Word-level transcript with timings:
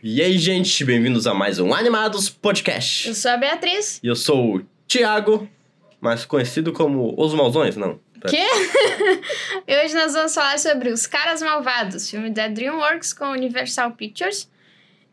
E 0.00 0.22
aí, 0.22 0.38
gente, 0.38 0.84
bem-vindos 0.84 1.26
a 1.26 1.34
mais 1.34 1.58
um 1.58 1.74
Animados 1.74 2.30
Podcast. 2.30 3.08
Eu 3.08 3.14
sou 3.16 3.32
a 3.32 3.36
Beatriz. 3.36 3.98
E 4.00 4.06
eu 4.06 4.14
sou 4.14 4.58
o 4.58 4.66
Thiago, 4.86 5.48
mais 6.00 6.24
conhecido 6.24 6.72
como 6.72 7.14
Os 7.18 7.34
Malzões, 7.34 7.76
não. 7.76 7.98
pera. 8.20 8.32
Quê? 8.32 8.46
e 9.66 9.76
hoje 9.76 9.94
nós 9.94 10.12
vamos 10.12 10.32
falar 10.32 10.56
sobre 10.60 10.90
Os 10.90 11.04
Caras 11.04 11.42
Malvados, 11.42 12.08
filme 12.08 12.30
da 12.30 12.46
DreamWorks 12.46 13.12
com 13.12 13.24
Universal 13.32 13.90
Pictures. 13.90 14.48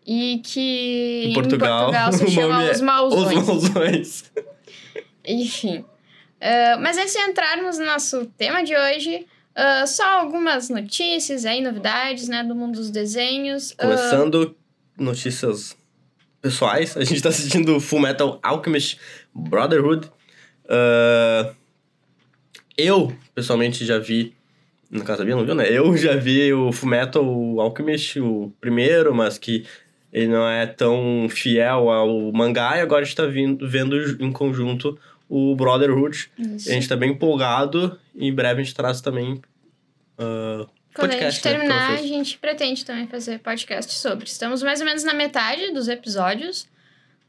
E 0.06 0.40
que 0.44 1.30
Em 1.30 1.34
Portugal, 1.34 1.92
se 2.14 2.24
o 2.24 2.30
chama 2.30 2.60
nome 2.60 2.68
é 2.68 2.72
Os 2.72 2.82
Malzões. 2.82 3.38
Os 3.38 3.48
Malzões. 3.48 4.32
Enfim. 5.26 5.84
Ah, 6.40 6.78
mas 6.80 6.96
antes 6.96 7.14
de 7.14 7.22
entrarmos 7.22 7.80
no 7.80 7.86
nosso 7.86 8.28
tema 8.38 8.64
de 8.64 8.78
hoje, 8.78 9.26
ah, 9.56 9.88
só 9.88 10.20
algumas 10.20 10.70
notícias 10.70 11.44
aí, 11.44 11.60
novidades, 11.60 12.28
né, 12.28 12.44
do 12.44 12.54
mundo 12.54 12.76
dos 12.76 12.92
desenhos. 12.92 13.74
Ah, 13.80 13.82
Começando 13.82 14.56
notícias 14.98 15.76
pessoais, 16.42 16.96
a 16.96 17.04
gente 17.04 17.22
tá 17.22 17.30
assistindo 17.30 17.80
Full 17.80 18.00
Metal 18.00 18.40
Alchemist 18.44 19.00
Brotherhood. 19.34 20.10
Ah, 20.70 21.54
eu, 22.78 23.16
pessoalmente, 23.34 23.86
já 23.86 23.98
vi. 23.98 24.34
No 24.92 25.04
caso, 25.04 25.24
a 25.24 25.26
Bia 25.26 25.36
não 25.36 25.46
viu, 25.46 25.56
né? 25.56 25.68
Eu 25.70 25.98
já 25.98 26.16
vi 26.16 26.54
o 26.54 26.72
Full 26.72 26.90
Metal 26.90 27.60
Alchemist, 27.60 28.20
o 28.20 28.54
primeiro, 28.62 29.14
mas 29.14 29.38
que 29.38 29.66
ele 30.14 30.28
não 30.28 30.48
é 30.48 30.66
tão 30.66 31.28
fiel 31.30 31.90
ao 31.90 32.32
mangá, 32.32 32.78
e 32.78 32.82
agora 32.82 33.02
a 33.02 33.04
gente 33.04 33.16
tá 33.16 33.26
vindo, 33.26 33.68
vendo 33.68 33.96
em 34.24 34.32
conjunto 34.32 34.98
o 35.28 35.56
Brotherhood. 35.56 36.30
isso. 36.38 36.70
A 36.70 36.74
gente 36.74 36.88
tá 36.88 36.96
bem 36.96 37.12
empolgado 37.12 38.00
e 38.14 38.28
em 38.28 38.34
breve 38.34 38.62
a 38.62 38.64
gente 38.64 38.76
traz 38.76 39.02
também. 39.02 39.42
ah, 40.18 40.68
Quando 40.96 41.12
a 41.12 41.14
gente 41.14 41.22
podcast, 41.42 41.46
né, 41.48 41.52
terminar, 41.54 41.92
a 41.92 41.98
vocês. 41.98 42.08
gente 42.10 42.38
pretende 42.38 42.86
também 42.86 43.08
fazer 43.08 43.40
podcast 43.40 43.94
sobre. 43.94 44.26
Estamos 44.28 44.64
mais 44.64 44.80
ou 44.80 44.86
menos 44.86 45.04
na 45.04 45.14
metade 45.14 45.72
dos 45.72 45.88
episódios. 45.88 46.68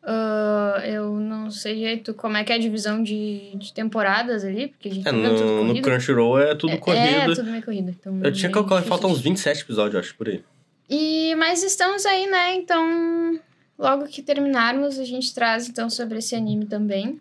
Ah, 0.08 0.80
eu 0.84 1.14
não 1.18 1.50
sei 1.50 1.74
direito 1.74 2.14
como 2.14 2.36
é 2.36 2.44
que 2.44 2.52
é 2.52 2.54
a 2.54 2.58
divisão 2.58 3.02
de, 3.02 3.50
de 3.56 3.72
temporadas 3.72 4.44
ali, 4.44 4.68
porque 4.68 4.88
a 4.88 4.94
gente 4.94 5.08
É, 5.08 5.10
tá 5.10 5.16
no, 5.16 5.64
no. 5.64 5.82
Crunchyroll 5.82 6.38
é 6.38 6.54
tudo 6.54 6.74
É, 6.74 6.76
corrido. 6.76 7.32
É, 7.32 7.34
tudo 7.34 7.50
meio 7.50 7.62
corrido. 7.64 7.90
Então 7.90 8.20
Eu 8.22 8.32
tinha 8.32 8.48
é 8.48 8.52
calculado 8.52 8.84
que 8.84 8.88
faltam 8.88 9.10
uns 9.10 9.18
de- 9.18 9.24
27 9.24 9.62
episódios, 9.62 9.96
acho, 9.98 10.14
por 10.14 10.28
aí. 10.28 10.44
E, 10.88 11.34
mas 11.34 11.64
estamos 11.64 12.06
aí, 12.06 12.28
né? 12.28 12.54
Então, 12.54 13.40
logo 13.76 14.06
que 14.06 14.22
terminarmos, 14.22 14.96
a 15.00 15.04
gente 15.04 15.34
traz 15.34 15.68
então 15.68 15.90
sobre 15.90 16.18
esse 16.18 16.36
anime 16.36 16.66
também. 16.66 17.20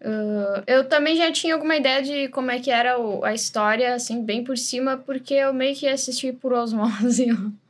Ah, 0.00 0.62
eu 0.66 0.88
também 0.88 1.16
já 1.16 1.32
tinha 1.32 1.54
alguma 1.54 1.76
ideia 1.76 2.02
de 2.02 2.28
como 2.28 2.50
é 2.50 2.58
que 2.60 2.70
era 2.70 2.98
o- 2.98 3.24
a 3.24 3.34
história, 3.34 3.94
assim, 3.94 4.24
bem 4.24 4.44
por 4.44 4.56
cima, 4.58 4.96
porque 4.98 5.34
eu 5.34 5.52
meio 5.54 5.74
que 5.76 5.88
assisti 5.88 6.32
por 6.32 6.52
osmose 6.52 7.26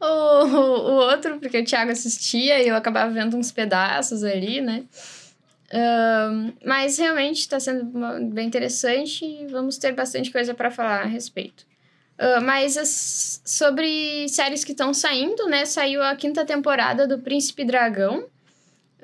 o, 0.00 0.04
o, 0.04 0.90
o 0.90 0.92
outro, 1.10 1.38
porque 1.38 1.60
o 1.60 1.64
Thiago 1.64 1.90
assistia 1.92 2.62
e 2.62 2.68
eu 2.68 2.76
acabava 2.76 3.10
vendo 3.12 3.36
uns 3.36 3.52
pedaços 3.52 4.22
ali, 4.24 4.60
né? 4.60 4.84
Ahn, 5.72 6.52
mas 6.64 6.98
realmente 6.98 7.40
está 7.40 7.58
sendo 7.60 7.84
bem 8.32 8.46
interessante 8.46 9.24
e 9.24 9.46
vamos 9.48 9.78
ter 9.78 9.92
bastante 9.92 10.30
coisa 10.30 10.54
para 10.54 10.70
falar 10.70 11.02
a 11.02 11.06
respeito. 11.06 11.66
Ah, 12.18 12.40
mas 12.42 12.76
as- 12.78 13.42
sobre 13.44 14.28
séries 14.28 14.64
que 14.64 14.72
estão 14.72 14.94
saindo, 14.94 15.46
né? 15.48 15.66
Saiu 15.66 16.02
a 16.02 16.16
quinta 16.16 16.44
temporada 16.46 17.06
do 17.08 17.18
Príncipe 17.20 17.64
Dragão. 17.64 18.26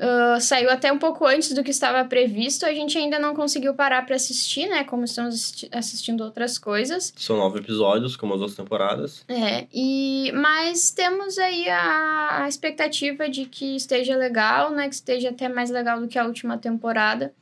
Ah, 0.01 0.39
saiu 0.41 0.71
até 0.71 0.93
um 0.93 0.99
pouco 0.99 1.27
antes 1.27 1.53
do 1.53 1.65
que 1.65 1.71
estava 1.71 2.05
previsto. 2.05 2.65
A 2.65 2.73
gente 2.73 2.97
ainda 2.97 3.19
não 3.19 3.35
conseguiu 3.35 3.75
parar 3.75 4.07
para 4.07 4.15
assistir, 4.15 4.69
né? 4.69 4.85
Como 4.85 5.05
estamos 5.05 5.35
assisti- 5.35 5.69
assistindo 5.73 6.23
outras 6.23 6.57
coisas. 6.57 7.13
São 7.17 7.37
nove 7.37 7.59
episódios, 7.59 8.15
como 8.15 8.33
as 8.35 8.41
outras 8.41 8.57
temporadas. 8.57 9.25
É, 9.27 9.67
e 9.75 10.31
mas 10.35 10.91
temos 10.93 11.37
aí 11.39 11.69
a, 11.69 12.45
a 12.45 12.49
expectativa 12.49 13.29
de 13.29 13.47
que 13.47 13.75
esteja 13.75 14.17
legal, 14.17 14.71
né? 14.71 14.89
Que 14.89 14.95
esteja 14.95 15.31
até 15.31 15.49
mais 15.49 15.69
legal 15.71 16.01
do 16.01 16.07
que 16.07 16.19
a 16.19 16.25
última 16.25 16.57
temporada. 16.57 17.33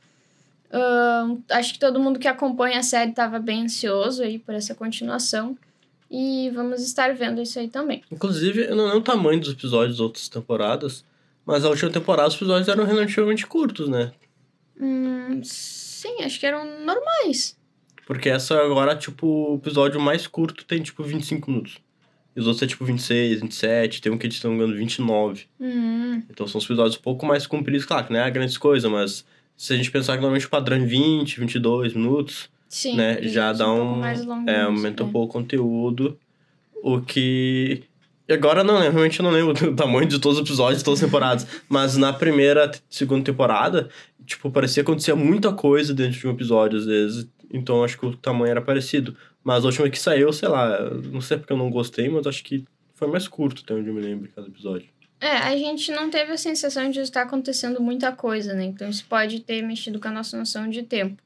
Ahn, 0.71 1.37
acho 1.51 1.73
que 1.73 1.79
todo 1.79 1.99
mundo 1.99 2.19
que 2.19 2.27
acompanha 2.27 2.79
a 2.79 2.83
série 2.83 3.11
estava 3.11 3.39
bem 3.39 3.63
ansioso 3.63 4.23
aí 4.23 4.39
por 4.39 4.53
essa 4.55 4.73
continuação. 4.75 5.55
E 6.09 6.49
vamos 6.55 6.81
estar 6.81 7.13
vendo 7.13 7.41
isso 7.41 7.59
aí 7.59 7.67
também. 7.67 8.01
Inclusive, 8.11 8.63
eu 8.65 8.75
não 8.75 8.85
lembro 8.85 8.99
o 8.99 9.03
tamanho 9.03 9.39
dos 9.39 9.51
episódios 9.51 9.97
das 9.97 9.99
outras 9.99 10.27
temporadas, 10.29 11.03
mas 11.47 11.63
a 11.63 11.69
última 11.69 11.89
temporada 11.89 12.27
os 12.27 12.35
episódios 12.35 12.67
eram 12.67 12.83
relativamente 12.83 13.47
curtos, 13.47 13.87
né? 13.87 14.11
Hum, 14.79 15.41
sim, 15.43 16.21
acho 16.21 16.39
que 16.39 16.45
eram 16.45 16.65
normais. 16.85 17.57
Porque 18.05 18.29
essa 18.29 18.61
agora, 18.61 18.95
tipo, 18.95 19.53
o 19.53 19.55
episódio 19.55 19.99
mais 19.99 20.27
curto 20.27 20.65
tem, 20.65 20.81
tipo, 20.83 21.03
25 21.03 21.49
minutos. 21.49 21.77
E 22.35 22.39
os 22.39 22.47
outros 22.47 22.63
é, 22.63 22.67
tipo, 22.67 22.85
26, 22.85 23.41
27, 23.41 24.01
tem 24.01 24.11
um 24.11 24.17
que 24.17 24.27
eles 24.27 24.35
estão 24.35 24.57
ganhando 24.57 24.75
29. 24.75 25.45
Hum, 25.59 26.21
Então 26.29 26.45
são 26.47 26.59
os 26.59 26.65
episódios 26.65 26.97
um 26.97 27.01
pouco 27.01 27.25
mais 27.25 27.47
compridos, 27.47 27.85
claro 27.85 28.05
que 28.05 28.13
não 28.13 28.19
é 28.19 28.23
a 28.23 28.29
grande 28.29 28.59
coisa, 28.59 28.89
mas 28.89 29.25
se 29.55 29.73
a 29.73 29.77
gente 29.77 29.89
pensar 29.89 30.13
que 30.13 30.21
normalmente 30.21 30.45
o 30.45 30.49
padrão 30.49 30.77
é 30.77 30.85
20, 30.85 31.39
22 31.39 31.93
minutos, 31.93 32.49
sim. 32.67 32.95
né, 32.95 33.21
já 33.23 33.53
dá 33.53 33.71
um. 33.71 33.95
mais 33.95 34.23
longuinhos, 34.23 34.49
é, 34.49 34.61
aumenta 34.61 35.03
um 35.03 35.09
é. 35.09 35.11
pouco 35.11 35.37
o 35.37 35.41
conteúdo. 35.41 36.19
O 36.83 37.01
que. 37.01 37.83
E 38.27 38.33
agora 38.33 38.63
não 38.63 38.79
realmente 38.79 39.19
eu 39.19 39.23
não 39.23 39.31
lembro 39.31 39.53
do 39.71 39.75
tamanho 39.75 40.07
de 40.07 40.19
todos 40.19 40.37
os 40.37 40.43
episódios, 40.45 40.79
de 40.79 40.85
todas 40.85 41.01
as 41.01 41.05
temporadas. 41.05 41.47
mas 41.69 41.95
na 41.95 42.11
primeira, 42.11 42.71
segunda 42.89 43.23
temporada, 43.23 43.89
tipo, 44.25 44.51
parecia 44.51 44.83
que 44.83 44.89
acontecia 44.89 45.15
muita 45.15 45.53
coisa 45.53 45.93
dentro 45.93 46.19
de 46.19 46.27
um 46.27 46.31
episódio, 46.31 46.77
às 46.79 46.85
vezes. 46.85 47.27
Então 47.51 47.83
acho 47.83 47.97
que 47.97 48.05
o 48.05 48.15
tamanho 48.15 48.51
era 48.51 48.61
parecido. 48.61 49.15
Mas 49.43 49.63
a 49.63 49.67
última 49.67 49.89
que 49.89 49.97
saiu, 49.97 50.33
sei 50.33 50.49
lá, 50.49 50.89
não 50.89 51.21
sei 51.21 51.37
porque 51.37 51.53
eu 51.53 51.57
não 51.57 51.69
gostei, 51.69 52.09
mas 52.09 52.27
acho 52.27 52.43
que 52.43 52.65
foi 52.93 53.07
mais 53.07 53.27
curto, 53.27 53.61
até 53.63 53.73
onde 53.73 53.87
eu 53.87 53.93
me 53.93 54.01
lembro, 54.01 54.29
cada 54.35 54.47
episódio. 54.47 54.89
É, 55.21 55.31
a 55.31 55.55
gente 55.57 55.91
não 55.91 56.09
teve 56.09 56.31
a 56.31 56.37
sensação 56.37 56.91
de 56.91 56.99
estar 56.99 57.23
acontecendo 57.23 57.81
muita 57.81 58.11
coisa, 58.11 58.53
né? 58.53 58.65
Então 58.65 58.89
isso 58.89 59.05
pode 59.07 59.39
ter 59.39 59.61
mexido 59.61 59.99
com 59.99 60.09
a 60.09 60.11
nossa 60.11 60.37
noção 60.37 60.69
de 60.69 60.83
tempo. 60.83 61.21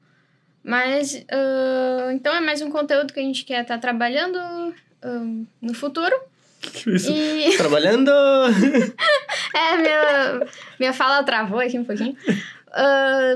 Mas, 0.63 1.25
ah, 1.31 2.11
então 2.13 2.34
é 2.34 2.40
mais 2.40 2.61
um 2.61 2.69
conteúdo 2.69 3.11
que 3.11 3.19
a 3.19 3.23
gente 3.23 3.44
quer 3.44 3.63
estar 3.63 3.79
trabalhando 3.79 4.38
ah, 5.01 5.44
no 5.61 5.73
futuro. 5.73 6.16
Isso. 6.88 7.11
E, 7.11 7.57
Trabalhando! 7.57 8.11
é, 9.55 9.77
minha, 9.77 10.47
minha 10.79 10.94
fala 10.94 11.23
travou 11.23 11.59
aqui 11.59 11.77
um 11.77 11.83
pouquinho. 11.83 12.16
Ah, 12.72 13.35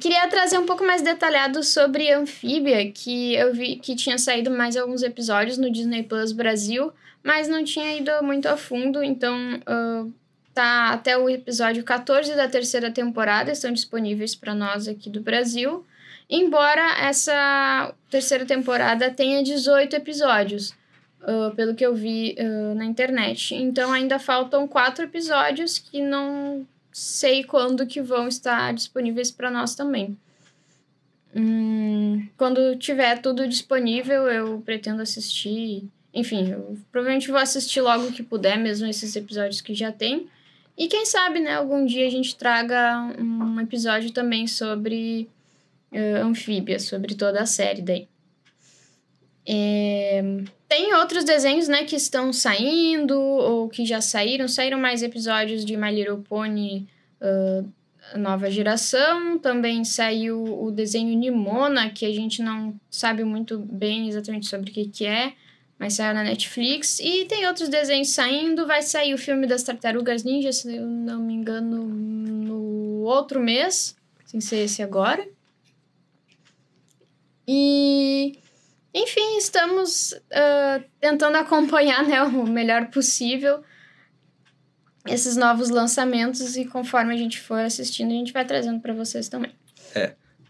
queria 0.00 0.28
trazer 0.28 0.58
um 0.58 0.66
pouco 0.66 0.84
mais 0.84 1.02
detalhado 1.02 1.62
sobre 1.62 2.12
Anfíbia, 2.12 2.90
que 2.92 3.34
eu 3.34 3.52
vi 3.52 3.76
que 3.76 3.96
tinha 3.96 4.18
saído 4.18 4.50
mais 4.50 4.76
alguns 4.76 5.02
episódios 5.02 5.58
no 5.58 5.70
Disney 5.70 6.02
Plus 6.02 6.32
Brasil, 6.32 6.92
mas 7.22 7.48
não 7.48 7.64
tinha 7.64 7.96
ido 7.96 8.10
muito 8.22 8.46
a 8.46 8.56
fundo, 8.56 9.02
então 9.02 9.60
ah, 9.66 10.06
tá 10.54 10.90
até 10.90 11.16
o 11.18 11.28
episódio 11.28 11.82
14 11.84 12.34
da 12.34 12.48
terceira 12.48 12.90
temporada, 12.90 13.52
estão 13.52 13.72
disponíveis 13.72 14.34
para 14.34 14.54
nós 14.54 14.88
aqui 14.88 15.10
do 15.10 15.20
Brasil. 15.20 15.84
Embora 16.28 17.00
essa 17.00 17.92
terceira 18.08 18.46
temporada 18.46 19.10
tenha 19.10 19.42
18 19.42 19.96
episódios, 19.96 20.72
ah, 21.22 21.52
pelo 21.54 21.74
que 21.74 21.84
eu 21.84 21.94
vi 21.94 22.34
ah, 22.38 22.74
na 22.74 22.84
internet. 22.84 23.54
Então 23.54 23.92
ainda 23.92 24.18
faltam 24.18 24.66
quatro 24.66 25.04
episódios 25.04 25.78
que 25.78 26.02
não 26.02 26.66
sei 26.92 27.44
quando 27.44 27.86
que 27.86 28.00
vão 28.00 28.26
estar 28.26 28.72
disponíveis 28.74 29.30
para 29.30 29.50
nós 29.50 29.74
também. 29.74 30.16
Hum, 31.34 32.26
quando 32.36 32.76
tiver 32.76 33.20
tudo 33.20 33.46
disponível, 33.46 34.26
eu 34.28 34.60
pretendo 34.62 35.00
assistir. 35.02 35.84
Enfim, 36.12 36.50
eu 36.50 36.76
provavelmente 36.90 37.30
vou 37.30 37.38
assistir 37.38 37.80
logo 37.80 38.10
que 38.10 38.22
puder, 38.22 38.58
mesmo 38.58 38.86
esses 38.88 39.14
episódios 39.14 39.60
que 39.60 39.74
já 39.74 39.92
tem. 39.92 40.28
E 40.76 40.88
quem 40.88 41.06
sabe, 41.06 41.38
né, 41.40 41.54
algum 41.54 41.84
dia 41.84 42.06
a 42.06 42.10
gente 42.10 42.34
traga 42.34 43.14
um 43.18 43.60
episódio 43.60 44.10
também 44.12 44.46
sobre 44.46 45.28
eh, 45.92 46.20
anfíbia, 46.20 46.80
sobre 46.80 47.14
toda 47.14 47.40
a 47.40 47.46
série 47.46 47.82
daí. 47.82 48.08
É, 49.46 50.22
tem 50.70 50.94
outros 50.94 51.24
desenhos, 51.24 51.66
né, 51.66 51.84
que 51.84 51.96
estão 51.96 52.32
saindo 52.32 53.20
ou 53.20 53.68
que 53.68 53.84
já 53.84 54.00
saíram. 54.00 54.46
Saíram 54.46 54.78
mais 54.78 55.02
episódios 55.02 55.64
de 55.64 55.76
My 55.76 55.90
Little 55.90 56.18
Pony 56.18 56.86
ah, 57.20 57.64
nova 58.16 58.48
geração. 58.48 59.36
Também 59.40 59.84
saiu 59.84 60.44
o 60.44 60.70
desenho 60.70 61.18
Nimona, 61.18 61.90
que 61.90 62.06
a 62.06 62.14
gente 62.14 62.40
não 62.40 62.78
sabe 62.88 63.24
muito 63.24 63.58
bem 63.58 64.08
exatamente 64.08 64.46
sobre 64.46 64.70
o 64.70 64.72
que, 64.72 64.86
que 64.86 65.04
é, 65.04 65.32
mas 65.76 65.94
saiu 65.94 66.14
na 66.14 66.22
Netflix. 66.22 67.00
E 67.00 67.24
tem 67.24 67.48
outros 67.48 67.68
desenhos 67.68 68.10
saindo. 68.10 68.64
Vai 68.64 68.82
sair 68.82 69.12
o 69.12 69.18
filme 69.18 69.48
das 69.48 69.64
Tartarugas 69.64 70.22
Ninja, 70.22 70.52
se 70.52 70.72
eu 70.72 70.86
não 70.86 71.20
me 71.20 71.34
engano, 71.34 71.84
no 71.84 73.02
outro 73.02 73.40
mês, 73.40 73.96
sem 74.24 74.40
ser 74.40 74.58
esse 74.66 74.84
agora. 74.84 75.26
E 77.48 78.38
enfim, 78.92 79.36
estamos 79.36 80.14
ah, 80.32 80.80
tentando 81.00 81.36
acompanhar 81.36 82.02
né, 82.02 82.22
o 82.22 82.46
melhor 82.46 82.86
possível 82.86 83.62
esses 85.06 85.36
novos 85.36 85.70
lançamentos 85.70 86.56
e 86.56 86.64
conforme 86.64 87.14
a 87.14 87.16
gente 87.16 87.40
for 87.40 87.60
assistindo, 87.60 88.10
a 88.10 88.14
gente 88.14 88.32
vai 88.32 88.44
trazendo 88.44 88.80
para 88.80 88.92
vocês 88.92 89.28
também. 89.28 89.52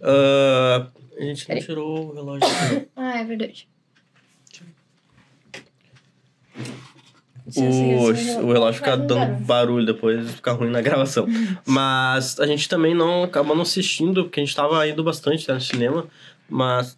Ah, 0.03 0.89
a 1.19 1.23
gente 1.23 1.41
não 1.41 1.47
Peraí. 1.47 1.63
tirou 1.63 2.11
o 2.11 2.15
relógio. 2.15 2.49
Ah, 2.97 3.19
é 3.19 3.25
verdade. 3.25 3.69
o, 7.57 8.45
o 8.45 8.53
relógio 8.53 8.75
fica 8.75 8.97
dando 8.97 9.41
barulho 9.45 9.85
depois, 9.85 10.31
fica 10.31 10.53
ruim 10.53 10.71
na 10.71 10.81
gravação. 10.81 11.27
mas 11.67 12.39
a 12.41 12.47
gente 12.47 12.69
também 12.69 12.95
não 12.95 13.25
acabou 13.25 13.55
não 13.55 13.63
assistindo, 13.63 14.25
porque 14.25 14.41
a 14.41 14.45
gente 14.45 14.55
tava 14.55 14.87
indo 14.87 15.03
bastante 15.03 15.49
né, 15.49 15.55
no 15.55 15.61
cinema, 15.61 16.07
mas 16.49 16.97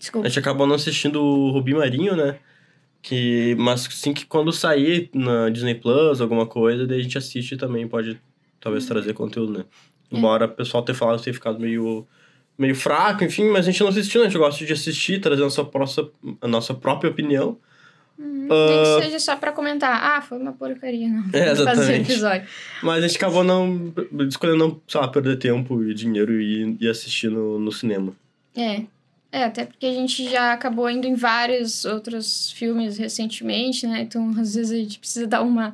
Desculpa. 0.00 0.26
a 0.26 0.30
gente 0.30 0.38
acabou 0.38 0.66
não 0.66 0.74
assistindo 0.74 1.22
o 1.22 1.50
Rubi 1.50 1.74
Marinho, 1.74 2.16
né? 2.16 2.38
Que, 3.02 3.54
mas 3.58 3.82
sim 3.82 4.12
que 4.12 4.24
quando 4.26 4.50
sair 4.50 5.10
na 5.14 5.50
Disney 5.50 5.74
Plus, 5.74 6.20
alguma 6.20 6.46
coisa, 6.46 6.86
daí 6.86 7.00
a 7.00 7.02
gente 7.02 7.16
assiste 7.16 7.56
também, 7.56 7.86
pode 7.86 8.20
talvez 8.58 8.86
trazer 8.86 9.12
conteúdo, 9.12 9.58
né? 9.58 9.64
É. 10.10 10.16
Embora 10.16 10.46
o 10.46 10.48
pessoal 10.48 10.82
tenha 10.82 10.96
falado 10.96 11.22
ter 11.22 11.32
ficado 11.32 11.60
meio, 11.60 12.06
meio 12.58 12.74
fraco, 12.74 13.22
enfim, 13.22 13.44
mas 13.50 13.68
a 13.68 13.70
gente 13.70 13.80
não 13.82 13.88
assistiu, 13.88 14.20
né? 14.20 14.26
A 14.26 14.30
gente 14.30 14.38
gosta 14.38 14.64
de 14.64 14.72
assistir, 14.72 15.20
trazer 15.20 15.42
a 15.42 15.44
nossa, 15.44 15.64
próxima, 15.64 16.10
a 16.40 16.48
nossa 16.48 16.74
própria 16.74 17.10
opinião. 17.10 17.58
Uhum. 18.18 18.48
Ah. 18.50 18.66
Nem 18.68 18.82
que 18.82 19.04
seja 19.04 19.18
só 19.18 19.36
pra 19.36 19.52
comentar. 19.52 19.98
Ah, 20.02 20.22
foi 20.22 20.38
uma 20.38 20.52
porcaria, 20.52 21.08
não. 21.08 21.24
É, 21.32 21.52
exatamente. 21.52 22.18
Mas 22.82 23.04
a 23.04 23.06
gente 23.06 23.16
acabou 23.16 23.44
não 23.44 23.92
escolhendo 24.28 24.58
não, 24.58 24.80
sei 24.88 25.00
lá, 25.00 25.08
perder 25.08 25.36
tempo 25.36 25.82
e 25.84 25.94
dinheiro 25.94 26.40
e, 26.40 26.76
e 26.80 26.88
assistir 26.88 27.30
no, 27.30 27.58
no 27.58 27.70
cinema. 27.70 28.14
É. 28.56 28.82
É, 29.32 29.44
até 29.44 29.64
porque 29.64 29.86
a 29.86 29.92
gente 29.92 30.28
já 30.28 30.52
acabou 30.52 30.90
indo 30.90 31.06
em 31.06 31.14
vários 31.14 31.84
outros 31.84 32.50
filmes 32.50 32.98
recentemente, 32.98 33.86
né? 33.86 34.00
Então, 34.02 34.28
às 34.38 34.54
vezes, 34.54 34.72
a 34.72 34.76
gente 34.76 34.98
precisa 34.98 35.26
dar 35.26 35.42
uma, 35.42 35.72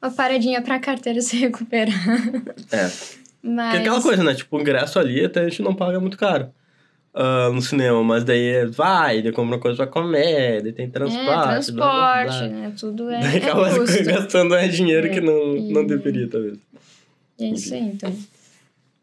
uma 0.00 0.10
paradinha 0.10 0.62
pra 0.62 0.78
carteira 0.78 1.20
se 1.20 1.36
recuperar. 1.36 1.94
É. 2.72 2.90
Mas... 3.42 3.64
Porque 3.72 3.76
é 3.76 3.80
aquela 3.80 4.02
coisa, 4.02 4.24
né? 4.24 4.34
Tipo, 4.34 4.56
o 4.56 4.60
ingresso 4.60 4.98
ali 4.98 5.24
até 5.24 5.40
a 5.40 5.48
gente 5.48 5.62
não 5.62 5.74
paga 5.74 6.00
muito 6.00 6.16
caro. 6.16 6.50
ah, 7.14 7.50
no 7.52 7.60
cinema, 7.62 8.02
mas 8.02 8.24
daí 8.24 8.46
é, 8.48 8.66
vai, 8.66 9.22
daí 9.22 9.32
compra 9.32 9.58
coisa 9.58 9.76
pra 9.76 9.86
comer, 9.86 10.62
daí 10.62 10.72
tem 10.72 10.88
transporte. 10.90 11.22
É, 11.22 11.24
blá, 11.26 11.36
blá, 11.36 11.52
transporte, 11.52 12.38
blá. 12.38 12.48
né? 12.48 12.72
Tudo 12.78 13.10
é, 13.10 13.20
Daí 13.20 13.34
é 13.34 13.38
acaba 13.44 13.74
custo. 13.78 14.02
gastando 14.04 14.54
é, 14.54 14.66
dinheiro 14.68 15.06
É, 15.06 15.10
que 15.10 15.20
não, 15.20 15.54
não 15.54 15.82
e- 15.82 15.86
deveria, 15.86 16.28
talvez. 16.28 16.58
É 17.40 17.44
isso 17.46 17.74
aí, 17.74 17.80
então. 17.80 18.14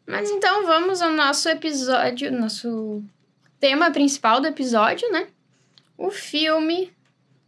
Mas 0.06 0.30
então 0.30 0.66
vamos 0.66 1.00
ao 1.02 1.12
nosso 1.12 1.48
episódio, 1.48 2.30
nosso 2.30 3.02
tema 3.60 3.90
principal 3.90 4.40
do 4.40 4.46
episódio, 4.46 5.10
né? 5.10 5.28
O 5.96 6.10
filme 6.10 6.92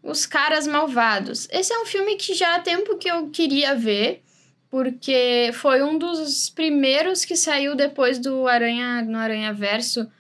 Os 0.03 0.25
Caras 0.27 0.67
Malvados. 0.67 1.47
Esse 1.51 1.73
é 1.73 1.79
um 1.81 1.87
filme 1.87 2.17
que 2.17 2.35
já 2.35 2.55
há 2.57 2.61
tempo 2.61 2.97
que 2.97 3.11
eu 3.11 3.29
queria 3.31 3.75
ver, 3.75 4.23
porque 4.71 5.51
foi 5.55 5.83
um 5.83 5.99
dos 5.99 6.49
primeiros 6.51 7.25
que 7.25 7.37
saiu 7.37 7.75
depois 7.75 8.19
do 8.19 8.47
Aranha 8.47 9.03
no 9.03 9.19
Aranha 9.19 9.53
Verso, 9.53 10.11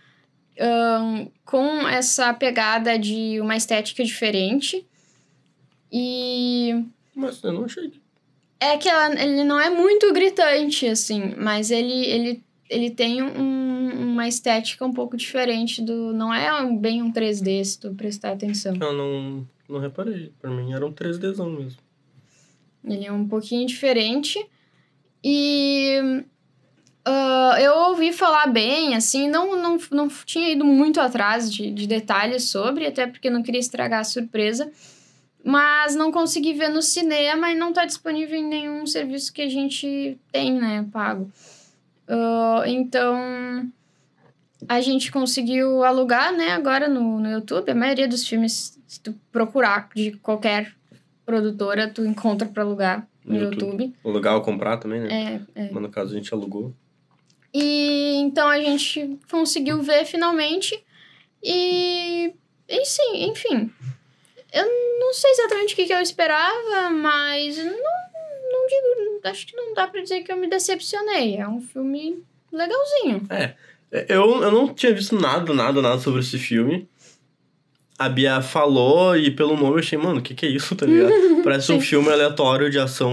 ahn, 0.60 1.26
com 1.44 1.86
essa 1.88 2.32
pegada 2.34 2.98
de 2.98 3.40
uma 3.40 3.56
estética 3.56 4.02
diferente. 4.04 4.86
E 5.92 6.84
Mas 7.14 7.42
eu 7.42 7.52
não 7.52 7.64
achei. 7.64 7.92
é 8.60 8.76
que 8.76 8.88
ela- 8.88 9.14
ele 9.22 9.44
não 9.44 9.58
é 9.58 9.70
muito 9.70 10.12
gritante, 10.12 10.86
assim, 10.86 11.34
mas 11.38 11.70
ele, 11.70 12.04
ele, 12.06 12.44
ele 12.68 12.90
tem 12.90 13.22
um- 13.22 13.67
uma 14.18 14.26
estética 14.26 14.84
um 14.84 14.92
pouco 14.92 15.16
diferente 15.16 15.80
do. 15.80 16.12
Não 16.12 16.34
é 16.34 16.50
bem 16.76 17.02
um 17.02 17.12
3D, 17.12 17.64
se 17.64 17.78
tu 17.78 17.94
prestar 17.94 18.32
atenção. 18.32 18.74
Eu 18.80 18.92
não, 18.92 19.46
não 19.68 19.78
reparei. 19.78 20.32
Pra 20.40 20.50
mim 20.50 20.72
era 20.72 20.84
um 20.84 20.92
3Dzão 20.92 21.56
mesmo. 21.56 21.80
Ele 22.84 23.06
é 23.06 23.12
um 23.12 23.26
pouquinho 23.26 23.66
diferente. 23.66 24.44
E. 25.22 26.24
ah, 27.04 27.56
eu 27.60 27.72
ouvi 27.90 28.12
falar 28.12 28.48
bem, 28.48 28.96
assim, 28.96 29.28
não, 29.28 29.56
não, 29.56 29.78
não 29.92 30.08
tinha 30.08 30.50
ido 30.50 30.64
muito 30.64 31.00
atrás 31.00 31.52
de, 31.52 31.70
de 31.70 31.86
detalhes 31.86 32.44
sobre, 32.50 32.86
até 32.86 33.06
porque 33.06 33.30
não 33.30 33.42
queria 33.42 33.60
estragar 33.60 34.00
a 34.00 34.04
surpresa. 34.04 34.70
Mas 35.44 35.94
não 35.94 36.10
consegui 36.10 36.52
ver 36.52 36.68
no 36.68 36.82
cinema 36.82 37.50
e 37.50 37.54
não 37.54 37.72
tá 37.72 37.84
disponível 37.84 38.36
em 38.36 38.44
nenhum 38.44 38.84
serviço 38.84 39.32
que 39.32 39.42
a 39.42 39.48
gente 39.48 40.18
tem, 40.32 40.52
né, 40.52 40.84
pago. 40.92 41.30
Ah, 42.08 42.64
então, 42.66 43.70
a 44.66 44.80
gente 44.80 45.12
conseguiu 45.12 45.84
alugar, 45.84 46.32
né, 46.32 46.52
agora 46.52 46.88
no, 46.88 47.20
no 47.20 47.30
YouTube. 47.30 47.70
A 47.70 47.74
maioria 47.74 48.08
dos 48.08 48.26
filmes, 48.26 48.78
se 48.86 49.00
tu 49.00 49.14
procurar 49.30 49.88
de 49.94 50.12
qualquer 50.12 50.74
produtora, 51.24 51.88
tu 51.88 52.04
encontra 52.04 52.48
pra 52.48 52.62
alugar 52.62 53.06
no, 53.24 53.34
No 53.34 53.40
YouTube. 53.44 53.64
YouTube. 53.84 53.94
Alugar 54.04 54.34
ou 54.34 54.40
comprar 54.42 54.78
também, 54.78 55.00
né? 55.00 55.42
É, 55.54 55.64
é. 55.66 55.70
Mas 55.70 55.82
no 55.82 55.90
caso 55.90 56.12
a 56.12 56.16
gente 56.16 56.32
alugou. 56.32 56.74
E 57.52 58.14
então 58.16 58.48
a 58.48 58.58
gente 58.58 59.18
conseguiu 59.30 59.82
ver 59.82 60.04
finalmente. 60.04 60.82
E, 61.42 62.32
e 62.68 62.84
sim, 62.84 63.28
enfim. 63.30 63.70
Eu 64.52 64.66
não 64.98 65.12
sei 65.12 65.30
exatamente 65.30 65.74
o 65.74 65.76
que, 65.76 65.84
que 65.84 65.92
eu 65.92 66.00
esperava, 66.00 66.90
mas 66.90 67.58
não, 67.58 67.72
não 67.72 68.66
digo. 68.66 69.20
Acho 69.24 69.46
que 69.46 69.56
não 69.56 69.74
dá 69.74 69.86
pra 69.86 70.00
dizer 70.00 70.22
que 70.22 70.32
eu 70.32 70.36
me 70.36 70.48
decepcionei. 70.48 71.36
É 71.36 71.46
um 71.46 71.60
filme 71.60 72.22
legalzinho. 72.50 73.26
É, 73.30 73.54
eu, 73.90 74.42
eu 74.42 74.52
não 74.52 74.72
tinha 74.72 74.92
visto 74.92 75.18
nada, 75.18 75.52
nada, 75.54 75.80
nada 75.80 75.98
sobre 75.98 76.20
esse 76.20 76.38
filme. 76.38 76.88
A 77.98 78.08
Bia 78.08 78.40
falou 78.40 79.16
e 79.16 79.28
pelo 79.28 79.56
nome 79.56 79.72
eu 79.72 79.78
achei, 79.78 79.98
mano, 79.98 80.20
o 80.20 80.22
que 80.22 80.32
que 80.32 80.46
é 80.46 80.48
isso, 80.48 80.76
tá 80.76 80.86
ligado? 80.86 81.12
Parece 81.42 81.72
um 81.72 81.80
filme 81.80 82.08
aleatório 82.08 82.70
de 82.70 82.78
ação 82.78 83.12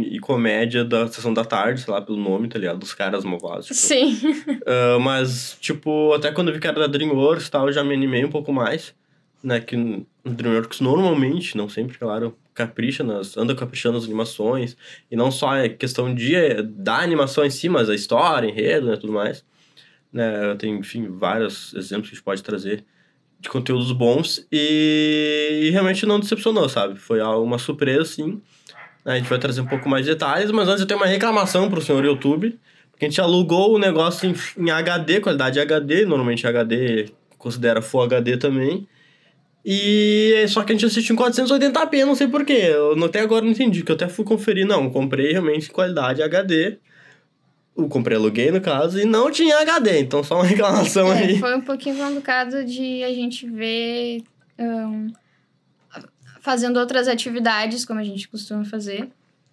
e 0.00 0.20
comédia 0.20 0.84
da 0.84 1.08
sessão 1.08 1.34
da 1.34 1.44
tarde, 1.44 1.80
sei 1.80 1.92
lá, 1.92 2.00
pelo 2.00 2.16
nome, 2.16 2.46
tá 2.46 2.56
ligado? 2.56 2.78
Dos 2.78 2.94
caras 2.94 3.24
malvados. 3.24 3.66
Tipo. 3.66 3.78
Sim. 3.78 4.16
Ah, 4.68 4.98
mas, 5.00 5.56
tipo, 5.60 6.12
até 6.12 6.30
quando 6.32 6.48
eu 6.48 6.54
vi 6.54 6.60
que 6.60 6.66
era 6.66 6.80
da 6.80 6.86
DreamWorks 6.86 7.46
e 7.46 7.50
tal, 7.50 7.66
eu 7.68 7.72
já 7.72 7.84
me 7.84 7.94
animei 7.94 8.24
um 8.24 8.30
pouco 8.30 8.52
mais. 8.52 8.94
Né, 9.42 9.60
que 9.60 9.76
no 9.76 10.06
DreamWorks 10.24 10.80
normalmente, 10.80 11.56
não 11.56 11.68
sempre, 11.68 11.96
claro, 11.98 12.36
capricha 12.52 13.04
nas, 13.04 13.36
anda 13.36 13.54
caprichando 13.54 13.96
nas 13.96 14.04
animações. 14.04 14.76
E 15.10 15.14
não 15.14 15.30
só 15.30 15.54
é 15.54 15.68
questão 15.68 16.12
de, 16.12 16.62
da 16.62 16.98
animação 16.98 17.44
em 17.44 17.50
si, 17.50 17.68
mas 17.68 17.88
a 17.88 17.94
história, 17.94 18.48
enredo, 18.48 18.86
né, 18.86 18.96
tudo 18.96 19.12
mais. 19.12 19.44
Né, 20.12 20.54
tem, 20.58 20.76
enfim, 20.78 21.08
vários 21.08 21.74
exemplos 21.74 22.08
que 22.08 22.14
a 22.14 22.16
gente 22.16 22.24
pode 22.24 22.42
trazer 22.42 22.84
de 23.38 23.48
conteúdos 23.48 23.92
bons. 23.92 24.46
E, 24.50 25.62
e 25.64 25.70
realmente 25.70 26.06
não 26.06 26.20
decepcionou, 26.20 26.68
sabe? 26.68 26.98
Foi 26.98 27.20
uma 27.20 27.58
surpresa, 27.58 28.04
sim. 28.04 28.40
A 29.04 29.16
gente 29.16 29.28
vai 29.28 29.38
trazer 29.38 29.60
um 29.60 29.66
pouco 29.66 29.88
mais 29.88 30.04
de 30.04 30.12
detalhes, 30.12 30.50
mas 30.50 30.68
antes 30.68 30.80
eu 30.80 30.86
tenho 30.86 30.98
uma 30.98 31.06
reclamação 31.06 31.70
pro 31.70 31.80
senhor 31.80 32.04
YouTube. 32.04 32.58
Porque 32.90 33.04
a 33.04 33.08
gente 33.08 33.20
alugou 33.20 33.74
o 33.74 33.78
negócio 33.78 34.28
em, 34.28 34.34
em 34.56 34.70
HD, 34.70 35.20
qualidade 35.20 35.60
HD, 35.60 36.06
normalmente 36.06 36.46
HD 36.46 37.10
considera 37.36 37.82
Full 37.82 38.02
HD 38.02 38.38
também. 38.38 38.88
E 39.64 40.46
só 40.48 40.62
que 40.62 40.72
a 40.72 40.74
gente 40.74 40.86
assistiu 40.86 41.14
em 41.14 41.18
480p, 41.18 42.04
não 42.04 42.14
sei 42.14 42.28
porquê. 42.28 42.70
Eu 42.72 43.04
até 43.04 43.20
agora 43.20 43.44
não 43.44 43.50
entendi, 43.50 43.82
que 43.82 43.90
eu 43.90 43.96
até 43.96 44.08
fui 44.08 44.24
conferir. 44.24 44.66
Não, 44.66 44.88
comprei 44.88 45.32
realmente 45.32 45.70
qualidade 45.70 46.22
HD. 46.22 46.78
Eu 47.76 47.88
comprei, 47.88 48.16
aluguei 48.16 48.50
no 48.50 48.60
caso, 48.60 48.98
e 48.98 49.04
não 49.04 49.30
tinha 49.30 49.58
HD, 49.60 50.00
então 50.00 50.22
só 50.24 50.36
uma 50.36 50.44
reclamação 50.46 51.12
É, 51.12 51.18
aí. 51.24 51.38
foi 51.38 51.54
um 51.56 51.60
pouquinho 51.60 51.96
complicado 51.96 52.64
de 52.64 53.02
a 53.04 53.12
gente 53.12 53.46
ver. 53.48 54.22
ahn, 54.58 55.08
fazendo 56.40 56.78
outras 56.78 57.08
atividades, 57.08 57.84
como 57.84 57.98
a 58.00 58.04
gente 58.04 58.28
costuma 58.28 58.64
fazer. 58.64 59.08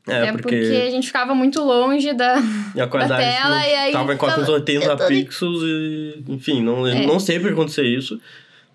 É, 0.08 0.26
É, 0.28 0.32
porque... 0.32 0.42
porque, 0.58 0.84
a 0.88 0.90
gente 0.92 1.08
ficava 1.08 1.34
muito 1.34 1.62
longe 1.64 2.14
da. 2.14 2.36
e 2.76 2.80
a 2.82 2.88
qualidade 2.88 3.24
tela, 3.24 3.68
e 3.68 3.74
aí 3.76 3.92
tava 3.92 4.14
em 4.14 4.16
ficava- 4.16 4.36
480 4.36 4.86
eu 4.86 4.98
tô 4.98 5.04
ali- 5.04 5.24
pixels 5.24 5.62
e, 5.64 6.24
enfim, 6.28 6.62
não, 6.62 6.86
É. 6.86 7.06
não 7.06 7.20
sei 7.20 7.40
por 7.40 7.48
que 7.48 7.54
aconteceu 7.54 7.86
isso, 7.86 8.20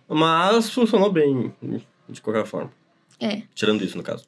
mas 0.09 0.69
funcionou 0.71 1.13
bem, 1.13 1.53
de 2.09 2.21
qualquer 2.21 2.45
forma. 2.47 2.73
É. 3.21 3.43
Tirando 3.55 3.85
isso, 3.85 3.97
no 3.97 4.03
caso. 4.03 4.25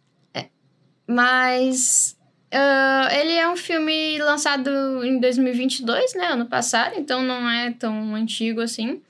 Mas. 1.06 2.16
Ah, 2.52 3.08
ele 3.12 3.32
é 3.32 3.48
um 3.48 3.56
filme 3.56 4.18
lançado 4.18 5.04
em 5.04 5.18
2022, 5.20 6.14
né? 6.14 6.26
Ano 6.26 6.46
passado, 6.46 6.94
então 6.96 7.22
não 7.22 7.48
é 7.48 7.72
tão 7.72 8.14
antigo 8.14 8.60
assim. 8.60 9.00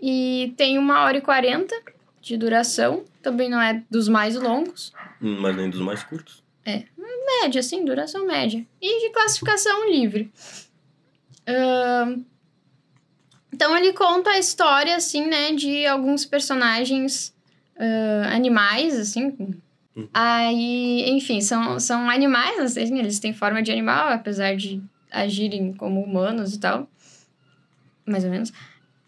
E 0.00 0.52
tem 0.56 0.78
uma 0.78 1.02
hora 1.02 1.18
e 1.18 1.20
quarenta 1.20 1.74
de 2.20 2.36
duração. 2.36 3.04
Também 3.22 3.48
não 3.48 3.60
é 3.60 3.82
dos 3.90 4.08
mais 4.08 4.36
longos. 4.36 4.92
Hum, 5.20 5.40
Mas 5.40 5.56
nem 5.56 5.70
dos 5.70 5.80
mais 5.80 6.02
curtos. 6.02 6.44
Média, 7.42 7.60
assim, 7.60 7.84
duração 7.84 8.26
média. 8.26 8.64
E 8.80 9.00
de 9.00 9.12
classificação 9.12 9.90
livre. 9.90 10.30
Ahn, 11.46 12.24
então 13.52 13.76
ele 13.76 13.92
conta 13.92 14.30
a 14.30 14.38
história, 14.38 14.96
assim, 14.96 15.26
né, 15.26 15.52
de 15.52 15.86
alguns 15.86 16.24
personagens 16.24 17.34
ah, 17.78 18.34
animais, 18.34 18.98
assim. 18.98 19.60
Aí, 20.12 21.08
enfim, 21.10 21.40
são, 21.40 21.80
são 21.80 22.10
animais, 22.10 22.76
assim, 22.76 22.98
eles 22.98 23.18
têm 23.18 23.32
forma 23.32 23.62
de 23.62 23.72
animal, 23.72 24.08
apesar 24.08 24.54
de 24.54 24.82
agirem 25.10 25.72
como 25.72 26.02
humanos 26.02 26.54
e 26.54 26.60
tal. 26.60 26.88
Mais 28.04 28.24
ou 28.24 28.30
menos. 28.30 28.52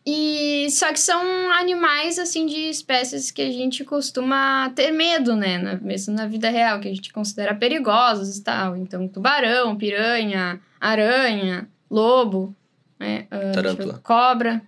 E 0.07 0.71
só 0.71 0.91
que 0.91 0.99
são 0.99 1.21
animais, 1.53 2.19
assim, 2.19 2.47
de 2.47 2.71
espécies 2.71 3.31
que 3.31 3.43
a 3.43 3.51
gente 3.51 3.85
costuma 3.85 4.71
ter 4.71 4.91
medo, 4.91 5.37
né? 5.37 5.59
Na, 5.59 5.77
mesmo 5.77 6.15
na 6.15 6.27
vida 6.27 6.49
real, 6.49 6.81
que 6.81 6.89
a 6.89 6.95
gente 6.95 7.13
considera 7.13 7.55
perigosos 7.55 8.39
e 8.39 8.43
tal. 8.43 8.75
Então, 8.75 9.07
tubarão, 9.07 9.77
piranha, 9.77 10.59
aranha, 10.81 11.69
lobo, 11.91 12.57
né? 12.99 13.27
ver, 13.31 13.53
Tarântula. 13.53 14.01
Cobra. 14.03 14.63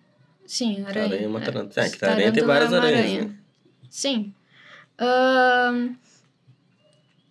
Sim, 0.44 0.84
aranha. 0.86 1.06
Aranha 1.06 1.24
é 1.24 1.28
uma 1.28 1.40
tarântula. 1.40 1.86
É, 1.86 1.88
que 1.88 1.98
tem 1.98 2.08
tarântula 2.08 2.46
várias 2.46 2.72
é 2.72 2.76
aranhas, 2.76 2.98
aranha. 2.98 3.24
né? 3.24 3.34
Sim. 3.88 4.34
Ahn, 4.98 5.94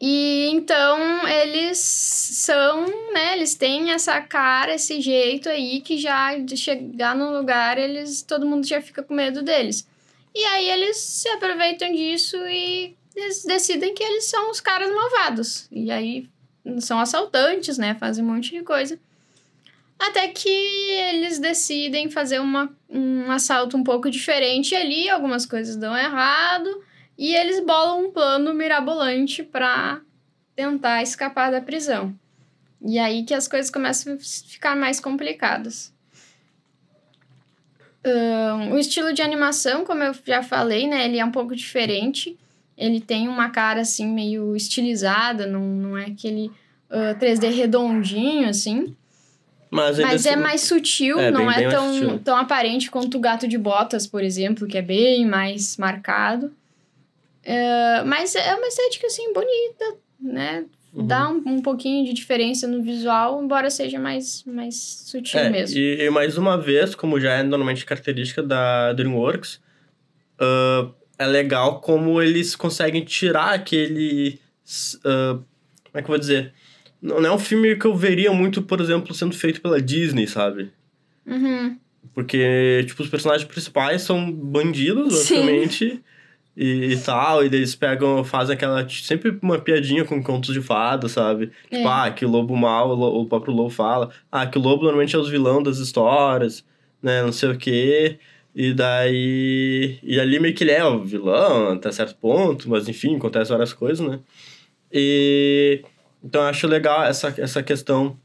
E 0.01 0.49
então 0.51 1.27
eles 1.27 1.77
são, 1.77 2.85
né? 3.11 3.33
Eles 3.33 3.53
têm 3.53 3.91
essa 3.91 4.21
cara, 4.21 4.73
esse 4.73 5.01
jeito 5.01 5.49
aí 5.49 5.81
que 5.81 5.97
já 5.97 6.37
de 6.37 6.55
chegar 6.55 7.15
num 7.15 7.31
lugar, 7.37 7.77
eles 7.77 8.21
todo 8.21 8.45
mundo 8.45 8.65
já 8.65 8.81
fica 8.81 9.03
com 9.03 9.13
medo 9.13 9.41
deles. 9.41 9.85
E 10.33 10.43
aí 10.45 10.69
eles 10.69 10.95
se 10.97 11.27
aproveitam 11.29 11.91
disso 11.91 12.37
e 12.47 12.95
eles 13.15 13.43
decidem 13.43 13.93
que 13.93 14.03
eles 14.03 14.25
são 14.25 14.49
os 14.49 14.61
caras 14.61 14.89
malvados. 14.89 15.67
E 15.69 15.91
aí 15.91 16.29
são 16.79 16.99
assaltantes, 16.99 17.77
né? 17.77 17.95
Fazem 17.95 18.23
um 18.23 18.27
monte 18.27 18.51
de 18.51 18.61
coisa. 18.61 18.97
Até 19.99 20.29
que 20.29 20.49
eles 20.49 21.39
decidem 21.39 22.09
fazer 22.09 22.39
uma, 22.39 22.73
um 22.89 23.29
assalto 23.29 23.75
um 23.75 23.83
pouco 23.83 24.09
diferente 24.09 24.73
ali, 24.73 25.09
algumas 25.09 25.45
coisas 25.45 25.75
dão 25.75 25.97
errado. 25.97 26.83
E 27.19 27.35
eles 27.35 27.59
bolam 27.65 28.05
um 28.05 28.11
plano 28.11 28.53
mirabolante 28.53 29.43
para 29.43 29.99
tentar 30.55 31.03
escapar 31.03 31.51
da 31.51 31.59
prisão. 31.59 32.15
E 32.81 32.97
aí 32.97 33.25
que 33.25 33.33
as 33.33 33.45
coisas 33.45 33.69
começam 33.69 34.13
a 34.13 34.17
ficar 34.17 34.73
mais 34.73 35.01
complicadas. 35.01 35.93
Um, 38.05 38.71
o 38.75 38.79
estilo 38.79 39.11
de 39.11 39.21
animação, 39.21 39.83
como 39.83 40.01
eu 40.01 40.15
já 40.25 40.41
falei, 40.41 40.87
né? 40.87 41.03
Ele 41.03 41.19
é 41.19 41.25
um 41.25 41.31
pouco 41.31 41.53
diferente. 41.53 42.37
Ele 42.77 43.01
tem 43.01 43.27
uma 43.27 43.49
cara, 43.49 43.81
assim, 43.81 44.07
meio 44.07 44.55
estilizada. 44.55 45.45
Não, 45.45 45.59
não 45.59 45.97
é 45.97 46.05
aquele 46.05 46.47
uh, 46.89 47.19
3D 47.19 47.49
redondinho, 47.53 48.47
assim. 48.47 48.95
Mas, 49.69 49.99
Mas 49.99 50.25
é 50.25 50.31
assim- 50.33 50.41
mais 50.41 50.61
sutil, 50.61 51.19
É, 51.19 51.29
não 51.31 51.45
bem- 51.47 51.55
é 51.55 51.59
bem 51.59 51.69
tão, 51.69 52.17
tão 52.19 52.37
aparente 52.37 52.89
quanto 52.89 53.17
o 53.17 53.19
Gato 53.19 53.45
de 53.45 53.57
Botas, 53.57 54.07
por 54.07 54.23
exemplo, 54.23 54.65
que 54.65 54.77
é 54.77 54.81
bem 54.81 55.25
mais 55.25 55.75
marcado. 55.75 56.55
É, 57.51 58.03
mas 58.03 58.35
é 58.35 58.53
uma 58.53 58.67
estética, 58.67 59.07
assim, 59.07 59.33
bonita, 59.33 59.95
né? 60.21 60.65
Uhum. 60.93 61.07
Dá 61.07 61.29
um, 61.29 61.41
um 61.47 61.61
pouquinho 61.63 62.05
de 62.05 62.13
diferença 62.13 62.67
no 62.67 62.83
visual, 62.83 63.43
embora 63.43 63.71
seja 63.71 63.97
mais, 63.97 64.43
mais 64.45 64.75
sutil 64.75 65.39
É, 65.39 65.49
mesmo. 65.49 65.75
E, 65.75 65.99
e 65.99 66.09
mais 66.11 66.37
uma 66.37 66.57
vez, 66.59 66.93
como 66.93 67.19
já 67.19 67.33
é 67.33 67.43
normalmente 67.43 67.85
característica 67.85 68.43
da 68.43 68.93
DreamWorks, 68.93 69.59
ah, 70.39 70.91
é 71.17 71.25
legal 71.25 71.81
como 71.81 72.21
eles 72.21 72.55
conseguem 72.55 73.03
tirar 73.03 73.55
aquele. 73.55 74.39
ah, 75.03 75.39
como 75.85 75.95
é 75.95 76.01
que 76.01 76.05
eu 76.05 76.07
vou 76.07 76.19
dizer? 76.19 76.53
Não 77.01 77.25
é 77.25 77.31
um 77.31 77.39
filme 77.39 77.75
que 77.77 77.85
eu 77.85 77.95
veria 77.95 78.31
muito, 78.31 78.61
por 78.61 78.79
exemplo, 78.79 79.11
sendo 79.15 79.33
feito 79.33 79.59
pela 79.59 79.81
Disney, 79.81 80.27
sabe? 80.27 80.71
Uhum. 81.25 81.77
Porque, 82.13 82.83
tipo, 82.85 83.01
os 83.01 83.09
personagens 83.09 83.47
principais 83.47 84.03
são 84.03 84.31
bandidos, 84.31 85.15
Sim. 85.15 85.45
E, 86.61 86.91
e 86.91 86.97
tal, 86.99 87.41
e 87.41 87.45
eles 87.45 87.73
pegam, 87.73 88.21
fazem 88.21 88.53
aquela. 88.53 88.85
Sempre 88.89 89.39
uma 89.41 89.57
piadinha 89.59 90.03
com 90.03 90.21
contos 90.21 90.53
de 90.53 90.61
fada, 90.61 91.07
sabe? 91.07 91.47
Tipo, 91.63 91.75
É. 91.75 91.85
ah, 91.85 92.11
que 92.11 92.25
o 92.25 92.29
lobo 92.29 92.53
mal, 92.57 92.89
o 92.89 93.21
o 93.21 93.25
próprio 93.25 93.53
lobo 93.53 93.69
fala. 93.69 94.09
Ah, 94.29 94.45
que 94.45 94.57
o 94.57 94.61
lobo 94.61 94.83
normalmente 94.83 95.15
é 95.15 95.19
os 95.19 95.29
vilão 95.29 95.63
das 95.63 95.77
histórias, 95.77 96.65
né? 97.01 97.21
Não 97.23 97.31
sei 97.31 97.49
o 97.51 97.57
quê. 97.57 98.19
E 98.53 98.73
daí. 98.73 99.99
E 100.03 100.19
ali 100.19 100.37
meio 100.37 100.53
que 100.53 100.65
ele 100.65 100.71
é 100.71 100.83
o 100.83 100.99
vilão, 100.99 101.69
até 101.73 101.89
certo 101.93 102.17
ponto, 102.17 102.69
mas 102.69 102.89
enfim, 102.89 103.15
acontece 103.15 103.51
várias 103.51 103.71
coisas, 103.71 104.05
né? 104.05 104.19
E. 104.91 105.81
Então 106.21 106.41
eu 106.41 106.47
acho 106.49 106.67
legal 106.67 107.03
essa, 107.03 107.33
essa 107.37 107.63
questão 107.63 108.17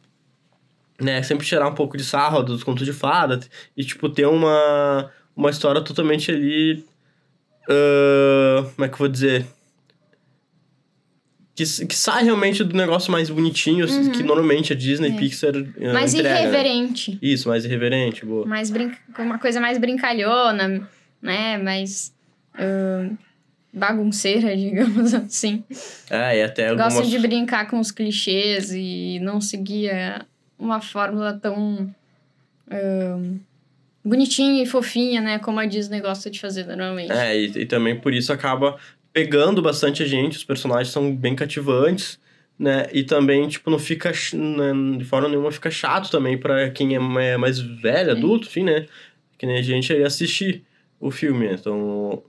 né, 1.00 1.22
sempre 1.22 1.46
tirar 1.46 1.68
um 1.68 1.74
pouco 1.74 1.96
de 1.96 2.02
sarro 2.02 2.42
dos 2.42 2.64
contos 2.64 2.84
de 2.84 2.92
fada 2.92 3.38
e, 3.76 3.84
tipo, 3.84 4.08
ter 4.08 4.26
uma, 4.26 5.08
uma 5.36 5.50
história 5.50 5.80
totalmente 5.80 6.32
ali. 6.32 6.84
Ah, 7.68 8.70
como 8.74 8.84
é 8.84 8.88
que 8.88 8.94
eu 8.94 8.98
vou 8.98 9.08
dizer? 9.08 9.46
Que, 11.56 11.64
que 11.86 11.94
sai 11.94 12.24
realmente 12.24 12.64
do 12.64 12.76
negócio 12.76 13.12
mais 13.12 13.30
bonitinho, 13.30 13.86
Uhum. 13.86 14.10
que 14.10 14.22
normalmente 14.24 14.72
a 14.72 14.76
Disney 14.76 15.10
É. 15.12 15.16
Pixar 15.16 15.52
ah, 15.54 15.92
mais 15.92 16.12
entrega, 16.12 16.34
né? 16.34 16.40
irreverente. 16.42 17.18
Isso, 17.22 17.48
mais 17.48 17.64
irreverente, 17.64 18.26
boa. 18.26 18.44
mais 18.44 18.70
brin... 18.70 18.90
uma 19.18 19.38
coisa 19.38 19.60
mais 19.60 19.78
brincalhona, 19.78 20.88
né? 21.22 21.56
Mais 21.58 22.12
ahn, 22.58 23.14
bagunceira, 23.72 24.54
digamos 24.58 25.14
assim. 25.14 25.62
É, 26.10 26.38
e 26.40 26.42
até 26.42 26.70
algumas... 26.70 26.94
Gostam 26.94 27.08
de 27.08 27.18
brincar 27.20 27.68
com 27.68 27.78
os 27.78 27.92
clichês 27.92 28.72
e 28.72 29.20
não 29.22 29.40
seguir 29.40 29.90
a- 29.90 30.26
uma 30.58 30.80
fórmula 30.80 31.34
tão 31.34 31.88
bonitinha 34.04 34.62
e 34.62 34.66
fofinha, 34.66 35.20
né? 35.20 35.38
Como 35.38 35.58
a 35.58 35.66
Disney 35.66 36.00
gosta 36.00 36.30
de 36.30 36.38
fazer 36.38 36.66
normalmente. 36.66 37.12
É, 37.12 37.36
e, 37.36 37.46
e 37.46 37.66
também 37.66 37.98
por 37.98 38.12
isso 38.12 38.32
acaba 38.32 38.76
pegando 39.12 39.62
bastante 39.62 40.02
a 40.02 40.06
gente, 40.06 40.36
os 40.36 40.44
personagens 40.44 40.92
são 40.92 41.14
bem 41.14 41.34
cativantes, 41.34 42.18
né? 42.58 42.86
E 42.92 43.02
também, 43.02 43.48
tipo, 43.48 43.70
não 43.70 43.78
fica, 43.78 44.12
né, 44.34 44.98
de 44.98 45.04
forma 45.04 45.28
nenhuma, 45.28 45.50
fica 45.50 45.70
chato 45.70 46.10
também 46.10 46.36
pra 46.36 46.70
quem 46.70 46.94
é 46.94 46.98
é 46.98 47.36
mais 47.36 47.58
velho, 47.58 48.12
adulto, 48.12 48.48
enfim, 48.48 48.64
né? 48.64 48.86
Que 49.38 49.46
nem 49.46 49.58
a 49.58 49.62
gente 49.62 49.92
aí 49.92 50.02
assistir 50.02 50.64
o 51.00 51.10
filme, 51.10 51.46
então 51.52 52.22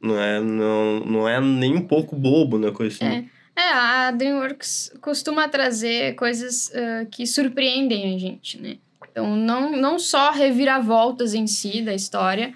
não 0.00 0.18
é, 0.18 0.40
não, 0.40 1.00
não 1.00 1.28
é 1.28 1.40
nem 1.40 1.76
um 1.76 1.86
pouco 1.86 2.16
bobo, 2.16 2.58
né? 2.58 2.70
Coisa 2.70 2.94
assim. 2.94 3.16
É. 3.26 3.40
É, 3.56 3.72
a 3.72 4.10
DreamWorks 4.12 4.92
costuma 5.02 5.46
trazer 5.48 6.14
coisas 6.14 6.72
ah, 6.74 7.04
que 7.10 7.26
surpreendem 7.26 8.14
a 8.14 8.18
gente, 8.18 8.58
né? 8.58 8.78
Então, 9.10 9.34
não, 9.36 9.70
não 9.72 9.98
só 9.98 10.30
reviravoltas 10.30 11.34
em 11.34 11.46
si 11.46 11.82
da 11.82 11.94
história, 11.94 12.54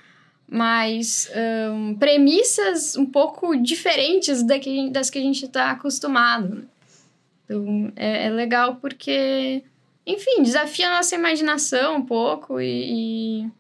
mas 0.48 1.30
ahn, 1.34 1.94
premissas 1.98 2.96
um 2.96 3.06
pouco 3.06 3.56
diferentes 3.56 4.42
da 4.42 4.58
que, 4.58 4.90
das 4.90 5.10
que 5.10 5.18
a 5.18 5.22
gente 5.22 5.44
está 5.46 5.70
acostumado. 5.70 6.54
né? 6.54 6.62
Então, 7.44 7.92
é, 7.96 8.26
é 8.26 8.30
legal 8.30 8.76
porque, 8.76 9.62
enfim, 10.06 10.42
desafia 10.42 10.88
a 10.88 10.96
nossa 10.96 11.14
imaginação 11.14 11.96
um 11.96 12.02
pouco 12.02 12.60
e, 12.60 13.42
e, 13.42 13.50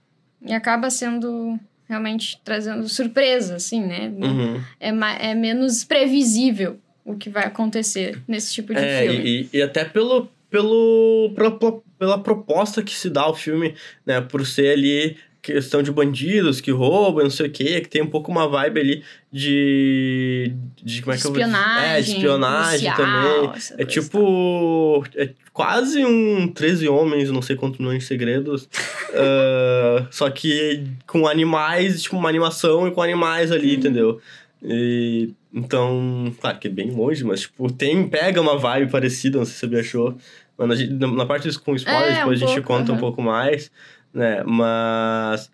e 0.50 0.52
acaba 0.54 0.88
sendo 0.88 1.58
realmente 1.88 2.40
trazendo 2.44 2.88
surpresa, 2.88 3.56
assim, 3.56 3.80
né? 3.84 4.10
Uhum. 4.16 4.60
é, 4.80 5.30
é 5.30 5.34
menos 5.34 5.84
previsível 5.84 6.78
o 7.04 7.14
que 7.14 7.28
vai 7.28 7.44
acontecer 7.44 8.22
nesse 8.26 8.54
tipo 8.54 8.72
de 8.72 8.80
É, 8.80 9.02
filme. 9.02 9.48
e, 9.52 9.58
e 9.58 9.62
até 9.62 9.84
pelo, 9.84 10.26
pelo, 10.48 11.30
pela, 11.34 11.82
pela 12.04 12.18
proposta 12.18 12.82
que 12.82 12.92
se 12.94 13.08
dá 13.08 13.22
ao 13.22 13.34
filme, 13.34 13.74
né? 14.04 14.20
Por 14.20 14.44
ser 14.46 14.72
ali 14.72 15.16
questão 15.40 15.82
de 15.82 15.90
bandidos 15.90 16.60
que 16.60 16.70
roubam, 16.70 17.22
não 17.24 17.30
sei 17.30 17.46
o 17.46 17.50
quê, 17.50 17.80
que 17.80 17.88
tem 17.88 18.02
um 18.02 18.06
pouco 18.06 18.30
uma 18.30 18.46
vibe 18.46 18.80
ali 18.80 19.02
de. 19.32 20.52
de 20.82 21.00
como 21.02 21.14
é 21.14 21.18
que 21.18 21.26
eu 21.26 21.32
vou 21.32 21.40
dizer? 21.40 21.50
espionagem, 21.50 21.90
É, 21.90 22.00
espionagem 22.00 22.92
policial, 22.92 22.96
também. 22.96 23.52
É 23.78 23.84
tipo. 23.86 25.04
É 25.16 25.30
quase 25.52 26.04
um 26.04 26.46
13 26.48 26.88
homens, 26.88 27.30
não 27.30 27.40
sei 27.40 27.56
quantos 27.56 27.78
milhões 27.78 28.00
de 28.00 28.04
segredos. 28.04 28.68
ah, 29.14 30.06
só 30.10 30.28
que 30.30 30.84
com 31.06 31.26
animais, 31.26 32.02
tipo, 32.02 32.16
uma 32.18 32.28
animação 32.28 32.86
e 32.86 32.90
com 32.90 33.00
animais 33.00 33.50
ali, 33.50 33.68
Uhum. 33.72 33.74
entendeu? 33.74 34.20
E, 34.62 35.30
então, 35.52 36.32
claro 36.40 36.58
que 36.58 36.68
é 36.68 36.70
bem 36.70 36.90
longe, 36.90 37.22
mas 37.22 37.42
tipo, 37.42 37.70
tem, 37.70 38.08
pega 38.08 38.40
uma 38.40 38.56
vibe 38.56 38.90
parecida, 38.90 39.38
não 39.38 39.44
sei 39.44 39.54
se 39.54 39.68
você 39.68 39.78
achou. 39.80 40.16
Mas 40.58 40.88
na, 40.90 41.26
parte 41.26 41.46
dos- 41.48 41.56
com 41.56 41.74
spoilers, 41.74 42.16
É, 42.16 42.18
depois 42.18 42.40
um 42.40 42.44
a 42.44 42.46
gente 42.48 42.60
pouco, 42.60 42.68
conta 42.78 42.92
um 42.92 42.94
aham. 42.94 43.00
pouco 43.00 43.22
mais, 43.22 43.70
né? 44.12 44.42
Mas. 44.44 45.50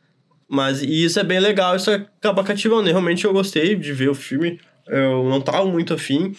Mas 0.53 0.83
isso 0.83 1.21
é 1.21 1.23
bem 1.25 1.39
legal, 1.39 1.77
isso 1.77 1.91
acaba 1.93 2.43
cativando. 2.43 2.89
E 2.89 2.91
Realmente 2.91 3.25
eu 3.25 3.33
gostei 3.33 3.77
de 3.77 3.93
ver 3.93 4.09
o 4.11 4.15
filme. 4.15 4.59
Eu 4.87 5.25
não 5.29 5.41
tava 5.41 5.65
muito 5.67 5.95
afim 5.95 6.35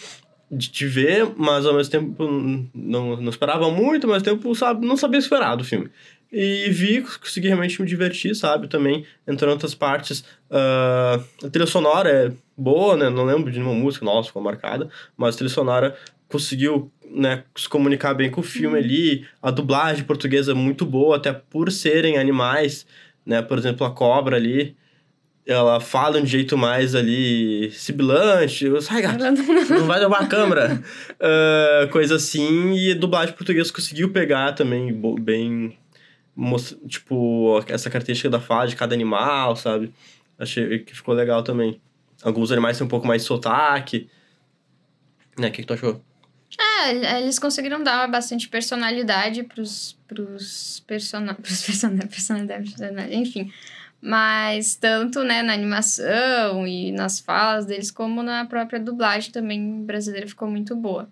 de 0.51 0.70
te 0.70 0.86
ver, 0.86 1.30
mas 1.38 1.65
ao 1.65 1.74
mesmo 1.74 1.89
tempo 1.91 2.27
não, 2.75 3.15
não 3.15 3.30
esperava 3.30 3.72
muito, 3.72 4.06
mas 4.06 4.18
ao 4.18 4.34
mesmo 4.34 4.41
tempo 4.44 4.53
sabe, 4.53 4.86
não 4.86 4.98
sabia 4.98 5.18
esperar 5.18 5.56
do 5.56 5.63
filme. 5.63 5.89
E 6.30 6.70
vi, 6.70 7.01
consegui 7.22 7.48
realmente 7.48 7.82
me 7.82 7.88
divertir, 7.88 8.36
sabe? 8.36 8.68
Também, 8.68 9.06
entre 9.25 9.48
outras 9.48 9.74
partes, 9.74 10.25
ah, 10.50 11.20
a 11.46 11.50
trilha 11.50 11.65
sonora 11.65 12.10
é 12.10 12.32
boa, 12.58 12.98
né? 12.98 13.10
Não 13.10 13.24
lembro 13.24 13.50
de 13.50 13.60
nenhuma 13.60 13.77
música, 13.80 14.03
nossa, 14.03 14.27
ficou 14.27 14.41
marcada, 14.41 14.89
mas 15.15 15.36
a 15.36 15.38
trilha 15.38 15.53
sonora 15.53 15.96
conseguiu 16.27 16.91
né, 17.13 17.44
se 17.56 17.68
comunicar 17.68 18.13
bem 18.13 18.30
com 18.30 18.41
o 18.41 18.44
filme 18.44 18.77
ali. 18.77 19.25
A 19.41 19.51
dublagem 19.51 20.03
portuguesa 20.03 20.51
é 20.51 20.56
muito 20.56 20.86
boa, 20.86 21.18
até 21.18 21.34
por 21.34 21.72
serem 21.72 22.18
animais, 22.18 22.86
né? 23.25 23.41
Por 23.41 23.58
exemplo, 23.58 23.86
a 23.86 23.91
cobra 23.91 24.38
ali, 24.38 24.75
ela 25.46 25.80
fala 25.80 26.18
de 26.18 26.24
um 26.24 26.25
jeito 26.25 26.58
mais 26.58 26.96
ali 26.96 27.72
sibilante. 27.72 28.65
Sai, 28.82 29.01
gato! 29.01 29.24
não 29.70 29.86
vai 29.86 30.00
derrubar 30.00 30.24
a 30.24 30.27
câmera. 30.27 30.82
Ah, 31.24 31.88
coisa 31.91 32.15
assim. 32.15 32.74
E 32.74 32.91
a 32.91 32.96
dublagem 32.96 33.36
portuguesa 33.36 33.72
conseguiu 33.72 34.12
pegar 34.12 34.53
também 34.53 34.91
bem. 35.20 35.77
Tipo, 36.88 37.63
essa 37.68 37.89
característica 37.89 38.30
da 38.30 38.39
fala 38.39 38.68
de 38.68 38.75
cada 38.75 38.96
animal, 38.96 39.56
sabe? 39.56 39.94
Achei 40.39 40.80
que 40.80 40.96
ficou 40.96 41.13
legal 41.13 41.44
também. 41.44 41.80
Alguns 42.24 42.51
animais 42.51 42.77
têm 42.77 42.86
um 42.86 42.89
pouco 42.89 43.06
mais 43.06 43.22
de 43.22 43.27
sotaque. 43.27 44.10
Né, 45.38 45.50
o 45.50 45.51
que, 45.51 45.62
que 45.62 45.68
tu 45.68 45.74
achou? 45.74 46.01
É, 46.60 47.22
eles 47.22 47.39
conseguiram 47.39 47.81
dar 47.81 48.08
bastante 48.10 48.48
personalidade 48.50 49.43
pros, 49.43 49.98
pros, 50.08 50.84
persona... 50.86 51.34
pros 51.41 51.63
persona... 51.63 52.08
personalidade, 52.08 52.75
enfim, 53.12 53.51
Mas 54.01 54.75
tanto 54.75 55.24
né, 55.24 55.41
na 55.41 55.53
animação 55.53 56.67
e 56.67 56.91
nas 56.91 57.20
falas 57.20 57.65
deles, 57.65 57.91
como 57.91 58.22
na 58.22 58.46
própria 58.46 58.79
dublagem 58.79 59.31
também 59.31 59.84
brasileira 59.84 60.27
ficou 60.27 60.50
muito 60.50 60.75
boa. 60.75 61.10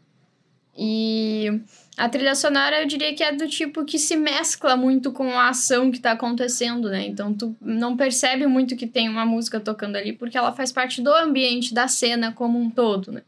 E 0.81 1.61
a 1.97 2.07
trilha 2.07 2.33
sonora 2.35 2.81
eu 2.81 2.87
diria 2.87 3.13
que 3.13 3.21
é 3.21 3.33
do 3.33 3.49
tipo 3.49 3.83
que 3.83 3.99
se 3.99 4.15
mescla 4.15 4.77
muito 4.77 5.11
com 5.11 5.29
a 5.37 5.49
ação 5.49 5.91
que 5.91 5.97
está 5.97 6.13
acontecendo, 6.13 6.89
né? 6.89 7.05
Então 7.05 7.33
tu 7.33 7.53
não 7.59 7.97
percebe 7.97 8.47
muito 8.47 8.77
que 8.77 8.87
tem 8.87 9.09
uma 9.09 9.25
música 9.25 9.59
tocando 9.59 9.97
ali, 9.97 10.13
porque 10.13 10.37
ela 10.37 10.53
faz 10.53 10.71
parte 10.71 11.01
do 11.01 11.13
ambiente, 11.13 11.73
da 11.73 11.89
cena 11.89 12.31
como 12.31 12.57
um 12.57 12.69
todo, 12.69 13.11
né? 13.11 13.21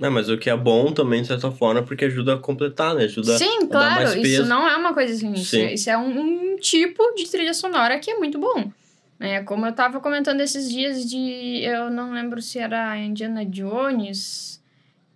É, 0.00 0.08
mas 0.08 0.28
o 0.28 0.36
que 0.36 0.50
é 0.50 0.56
bom 0.56 0.92
também, 0.92 1.22
de 1.22 1.28
certa 1.28 1.50
forma, 1.52 1.82
porque 1.82 2.06
ajuda 2.06 2.34
a 2.34 2.38
completar, 2.38 2.94
né? 2.94 3.04
Ajuda 3.04 3.38
Sim, 3.38 3.44
a 3.44 3.66
claro, 3.66 3.70
dar 3.70 3.94
mais 3.94 4.14
peso. 4.14 4.26
isso 4.26 4.44
não 4.46 4.68
é 4.68 4.76
uma 4.76 4.92
coisa 4.92 5.12
assim. 5.12 5.36
Sim. 5.36 5.62
é, 5.62 5.74
isso 5.74 5.88
é 5.88 5.96
um, 5.96 6.52
um 6.52 6.56
tipo 6.56 7.02
de 7.14 7.30
trilha 7.30 7.54
sonora 7.54 7.98
que 7.98 8.10
é 8.10 8.18
muito 8.18 8.38
bom. 8.38 8.70
É, 9.20 9.40
como 9.42 9.64
eu 9.64 9.72
tava 9.72 10.00
comentando 10.00 10.40
esses 10.40 10.68
dias 10.68 11.08
de. 11.08 11.62
Eu 11.62 11.90
não 11.90 12.12
lembro 12.12 12.42
se 12.42 12.58
era 12.58 12.98
Indiana 12.98 13.44
Jones, 13.44 14.60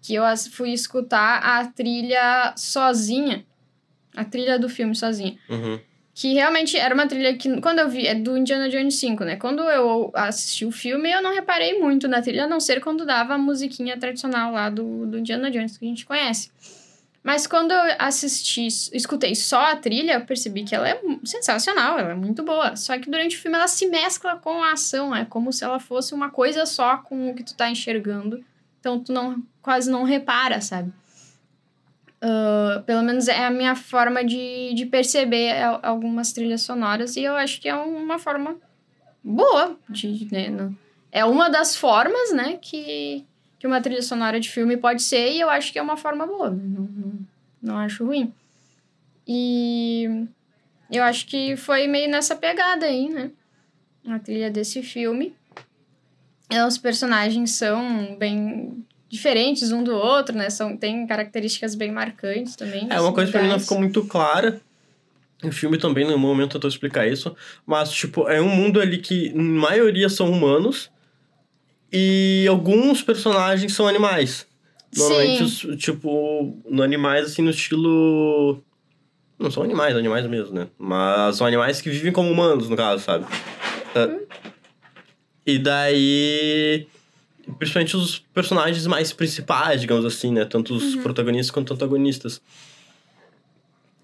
que 0.01 0.15
eu 0.15 0.23
fui 0.53 0.73
escutar 0.73 1.39
a 1.39 1.67
trilha 1.67 2.55
sozinha. 2.57 3.45
A 4.17 4.25
trilha 4.25 4.59
do 4.59 4.69
filme 4.69 4.95
sozinha. 4.95 5.37
Uhum. 5.49 5.79
Que 6.19 6.35
realmente 6.35 6.77
era 6.77 6.93
uma 6.93 7.07
trilha 7.07 7.33
que, 7.37 7.61
quando 7.61 7.79
eu 7.79 7.89
vi, 7.89 8.05
é 8.05 8.13
do 8.13 8.37
Indiana 8.37 8.69
Jones 8.69 8.97
5, 8.99 9.23
né? 9.23 9.37
Quando 9.37 9.63
eu 9.63 10.11
assisti 10.13 10.67
o 10.67 10.73
filme, 10.73 11.09
eu 11.09 11.23
não 11.23 11.33
reparei 11.33 11.79
muito 11.79 12.09
na 12.09 12.21
trilha, 12.21 12.43
a 12.43 12.49
não 12.49 12.59
ser 12.59 12.81
quando 12.81 13.07
dava 13.07 13.35
a 13.35 13.39
musiquinha 13.39 13.97
tradicional 13.97 14.53
lá 14.53 14.69
do, 14.69 15.07
do 15.07 15.19
Indiana 15.21 15.49
Jones, 15.49 15.79
que 15.79 15.85
a 15.85 15.89
gente 15.89 16.05
conhece. 16.05 16.51
Mas 17.23 17.47
quando 17.47 17.71
eu 17.71 17.81
assisti, 18.01 18.67
escutei 18.67 19.37
só 19.37 19.71
a 19.71 19.77
trilha, 19.77 20.15
eu 20.15 20.27
percebi 20.27 20.65
que 20.65 20.75
ela 20.75 20.89
é 20.89 21.01
sensacional, 21.23 21.97
ela 22.01 22.11
é 22.11 22.17
muito 22.17 22.43
boa. 22.43 22.75
Só 22.75 22.99
que 22.99 23.09
durante 23.09 23.37
o 23.37 23.41
filme 23.41 23.57
ela 23.57 23.69
se 23.69 23.87
mescla 23.87 24.35
com 24.39 24.61
a 24.61 24.73
ação, 24.73 25.15
é 25.15 25.25
como 25.25 25.53
se 25.53 25.63
ela 25.63 25.79
fosse 25.79 26.15
uma 26.15 26.31
coisa 26.31 26.67
só 26.67 26.97
com 26.97 27.31
o 27.31 27.35
que 27.37 27.45
tu 27.45 27.55
tá 27.55 27.71
enxergando. 27.71 28.45
Então 28.81 28.99
tu 28.99 29.13
não, 29.13 29.41
quase 29.63 29.89
não 29.89 30.03
repara, 30.03 30.61
sabe? 30.61 30.93
Ah, 32.21 32.83
pelo 32.85 33.03
menos 33.03 33.29
é 33.29 33.45
a 33.45 33.51
minha 33.51 33.77
forma 33.77 34.25
de, 34.25 34.75
de 34.75 34.87
perceber 34.87 35.53
al- 35.63 35.81
algumas 35.83 36.33
trilhas 36.33 36.63
sonoras 36.63 37.15
e 37.17 37.23
eu 37.23 37.37
acho 37.37 37.61
que 37.61 37.69
é 37.69 37.75
uma 37.75 38.19
forma 38.19 38.57
boa 39.23 39.79
de, 39.89 40.27
né, 40.33 40.73
é 41.13 41.25
uma 41.25 41.49
das 41.49 41.77
formas, 41.77 42.33
né, 42.33 42.59
que, 42.61 43.25
que 43.59 43.67
uma 43.69 43.81
trilha 43.81 44.03
sonora 44.03 44.41
de 44.41 44.51
filme 44.51 44.77
pode 44.77 45.03
ser 45.03 45.31
e 45.33 45.41
eu 45.41 45.49
acho 45.49 45.73
que 45.73 45.79
é 45.79 45.83
uma 45.83 45.97
forma 45.97 46.27
boa, 46.27 46.51
né, 46.51 46.63
não, 46.65 46.83
não, 46.85 47.13
não 47.63 47.77
acho 47.79 48.05
ruim. 48.05 48.33
E 49.27 50.27
eu 50.91 51.03
acho 51.05 51.27
que 51.27 51.57
foi 51.57 51.87
meio 51.87 52.11
nessa 52.11 52.35
pegada 52.35 52.87
aí, 52.87 53.09
né, 53.09 53.31
a 54.09 54.19
trilha 54.19 54.51
desse 54.51 54.83
filme. 54.83 55.35
E 56.51 56.59
Os 56.63 56.79
personagens 56.79 57.53
são 57.53 58.17
bem 58.17 58.85
diferentes 59.09 59.73
um 59.73 59.83
do 59.83 59.95
outro, 59.95 60.37
né? 60.37 60.51
São, 60.51 60.77
tem 60.77 61.07
características 61.07 61.75
bem 61.75 61.91
marcantes 61.91 62.57
também. 62.57 62.87
É, 62.91 63.01
uma 63.01 63.13
coisa 63.13 63.31
pra 63.33 63.43
mim 63.43 63.49
não 63.49 63.59
ficou 63.59 63.79
muito 63.79 64.05
clara. 64.05 64.61
O 65.43 65.53
filme 65.53 65.79
também, 65.79 66.05
no 66.05 66.19
momento, 66.19 66.57
eu 66.57 66.61
tô 66.61 66.67
explicar 66.67 67.07
isso. 67.07 67.35
Mas, 67.65 67.93
tipo, 67.93 68.29
é 68.29 68.41
um 68.41 68.49
mundo 68.49 68.81
ali 68.81 68.99
que, 68.99 69.29
em 69.29 69.41
maioria, 69.41 70.09
são 70.09 70.31
humanos. 70.31 70.91
E 71.93 72.45
alguns 72.49 73.03
personagens 73.03 73.73
são 73.73 73.87
animais. 73.87 74.47
Normalmente, 74.97 75.43
os, 75.43 75.59
tipo, 75.79 76.61
no 76.69 76.83
animais, 76.83 77.27
assim, 77.27 77.43
no 77.43 77.51
estilo... 77.51 78.63
Não 79.39 79.51
são 79.51 79.63
animais, 79.63 79.97
animais 79.97 80.27
mesmo, 80.27 80.53
né? 80.53 80.67
Mas 80.77 81.37
são 81.37 81.47
animais 81.47 81.81
que 81.81 81.89
vivem 81.89 82.11
como 82.11 82.31
humanos, 82.31 82.69
no 82.69 82.77
caso, 82.77 83.05
sabe? 83.05 83.25
Ah, 83.95 84.19
E 85.47 85.59
daí... 85.59 86.89
Principalmente 87.59 87.97
os 87.97 88.19
personagens 88.35 88.87
mais 88.87 89.13
principais, 89.13 89.81
digamos 89.81 90.05
assim, 90.05 90.33
né? 90.33 90.45
Tanto 90.45 90.75
os 90.75 90.97
protagonistas 90.97 91.51
quanto 91.51 91.73
antagonistas. 91.73 92.41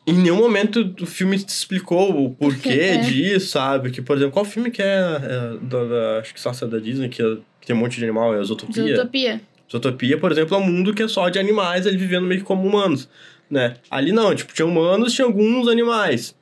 Em 0.06 0.12
nenhum 0.12 0.36
momento 0.36 0.94
o 1.00 1.06
filme 1.06 1.38
te 1.38 1.48
explicou 1.48 2.24
o 2.26 2.30
porquê 2.34 2.68
É. 2.92 2.96
disso, 2.98 3.48
sabe? 3.48 3.90
Que, 3.90 4.02
por 4.02 4.16
exemplo, 4.16 4.32
qual 4.32 4.44
filme 4.44 4.70
que 4.70 4.82
é, 4.82 4.86
é 4.86 5.56
da, 5.62 5.84
da- 5.84 6.18
acho 6.20 6.34
que 6.34 6.40
só 6.40 6.50
essa 6.50 6.66
da 6.66 6.78
Disney, 6.78 7.08
que, 7.08 7.22
é- 7.22 7.36
que 7.60 7.66
tem 7.66 7.74
um 7.74 7.78
monte 7.78 7.96
de 7.98 8.04
animal, 8.04 8.34
é 8.34 8.38
a 8.38 8.42
Zootopia? 8.42 8.96
Zootopia. 8.96 9.40
Zootopia, 9.70 10.18
por 10.18 10.30
exemplo, 10.30 10.54
é 10.56 10.58
um 10.60 10.66
mundo 10.66 10.92
que 10.92 11.02
é 11.02 11.08
só 11.08 11.28
de 11.30 11.38
animais, 11.38 11.86
eles 11.86 11.98
vivendo 11.98 12.26
meio 12.26 12.40
que 12.40 12.46
como 12.46 12.68
humanos, 12.68 13.08
né? 13.50 13.76
Ali 13.90 14.12
não, 14.12 14.34
tipo, 14.34 14.52
tinha 14.52 14.66
humanos, 14.66 15.12
tinha 15.14 15.24
alguns 15.26 15.68
animais. 15.68 16.34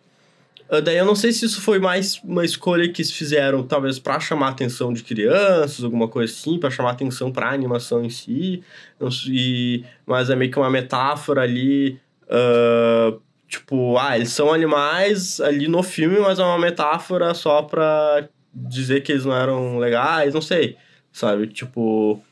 Ah, 0.69 0.81
Daí 0.81 0.97
eu 0.97 1.05
não 1.05 1.15
sei 1.15 1.33
se 1.33 1.45
isso 1.45 1.61
foi 1.61 1.79
mais 1.79 2.19
uma 2.25 2.45
escolha 2.45 2.91
que 2.91 3.05
fizeram, 3.05 3.63
talvez 3.63 3.99
pra 3.99 4.19
chamar 4.21 4.49
a 4.49 4.51
atenção 4.51 4.93
de 4.93 5.03
crianças, 5.03 5.85
alguma 5.85 6.09
coisa 6.09 6.33
assim, 6.33 6.59
pra 6.59 6.71
chamar 6.71 6.91
a 6.91 6.93
atenção 6.93 7.31
pra 7.31 7.51
animação 7.51 8.05
em 8.05 8.11
si. 8.11 8.63
Sei, 9.11 9.85
mas 10.07 10.31
é 10.31 10.37
meio 10.37 10.51
que 10.51 10.59
uma 10.59 10.71
metáfora 10.71 11.43
ali. 11.43 12.01
ah, 12.29 13.13
tipo, 13.49 13.99
ah, 13.99 14.17
eles 14.17 14.31
são 14.31 14.53
animais 14.53 15.39
ali 15.41 15.69
no 15.69 15.83
filme, 15.83 16.19
mas 16.21 16.39
é 16.39 16.43
uma 16.45 16.59
metáfora 16.59 17.35
só 17.35 17.63
pra 17.63 18.27
dizer 18.55 19.03
que 19.03 19.13
eles 19.13 19.25
não 19.27 19.37
eram 19.37 19.79
legais, 19.79 20.33
não 20.35 20.41
sei. 20.41 20.77
Sabe? 21.13 21.47
Tipo 21.49 22.23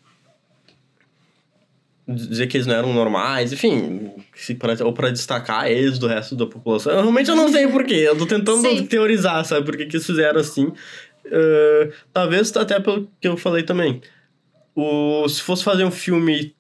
dizer 2.14 2.46
que 2.46 2.56
eles 2.56 2.66
não 2.66 2.74
eram 2.74 2.92
normais, 2.92 3.52
enfim, 3.52 4.10
pra, 4.58 4.74
ou 4.84 4.92
pra 4.92 5.10
destacar 5.10 5.70
eles 5.70 5.98
do 5.98 6.06
resto 6.06 6.34
da 6.36 6.46
população. 6.46 6.92
Eu, 6.92 7.00
realmente 7.00 7.28
eu 7.30 7.36
não 7.36 7.48
sei 7.48 7.66
porquê, 7.68 7.94
eu 7.94 8.16
tô 8.16 8.26
tentando 8.26 8.62
Sim. 8.62 8.86
teorizar, 8.86 9.44
sabe, 9.44 9.64
por 9.64 9.76
que 9.76 9.82
eles 9.84 10.04
fizeram 10.06 10.40
assim. 10.40 10.72
Eh, 11.24 11.90
talvez 12.12 12.54
até 12.56 12.80
pelo 12.80 13.08
que 13.20 13.28
eu 13.28 13.36
falei 13.36 13.62
também. 13.62 14.00
O, 14.74 15.28
se 15.28 15.42
fosse 15.42 15.62
fazer 15.64 15.84
um 15.84 15.90
filme 15.90 16.54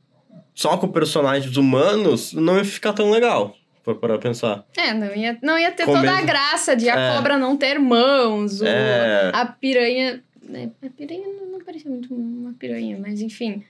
só 0.54 0.76
com 0.76 0.88
personagens 0.88 1.56
humanos, 1.56 2.32
não 2.32 2.56
ia 2.56 2.64
ficar 2.64 2.92
tão 2.92 3.10
legal, 3.10 3.56
parar 3.84 3.96
pra 3.98 4.18
pensar. 4.18 4.64
É, 4.76 4.92
não 4.92 5.14
ia, 5.14 5.38
não 5.42 5.58
ia 5.58 5.70
ter 5.70 5.84
Com 5.86 5.94
toda 5.94 6.10
a 6.10 6.14
mesmo- 6.16 6.26
graça 6.26 6.76
de 6.76 6.88
a 6.88 6.98
É. 6.98 7.16
cobra 7.16 7.38
não 7.38 7.56
ter 7.56 7.78
mãos, 7.78 8.60
É. 8.62 9.30
a 9.32 9.46
piranha. 9.46 10.22
né, 10.42 10.70
A 10.84 10.90
piranha 10.90 11.26
não, 11.28 11.52
não 11.52 11.60
parecia 11.64 11.90
muito 11.90 12.12
uma 12.12 12.52
piranha, 12.54 12.98
mas 13.00 13.20
enfim. 13.20 13.62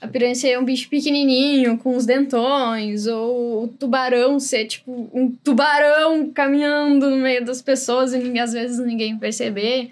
A 0.00 0.06
piranha 0.08 0.34
ser 0.34 0.58
um 0.58 0.64
bicho 0.64 0.88
pequenininho, 0.88 1.78
com 1.78 1.96
os 1.96 2.06
dentões, 2.06 3.06
ou 3.06 3.64
o 3.64 3.68
tubarão 3.68 4.38
ser, 4.38 4.66
tipo, 4.66 5.10
um 5.12 5.30
tubarão 5.42 6.30
caminhando 6.30 7.10
no 7.10 7.16
meio 7.16 7.44
das 7.44 7.60
pessoas 7.62 8.12
e 8.12 8.18
ninguém- 8.18 8.40
às 8.42 8.52
vezes 8.52 8.78
ninguém 8.78 9.16
perceber. 9.18 9.90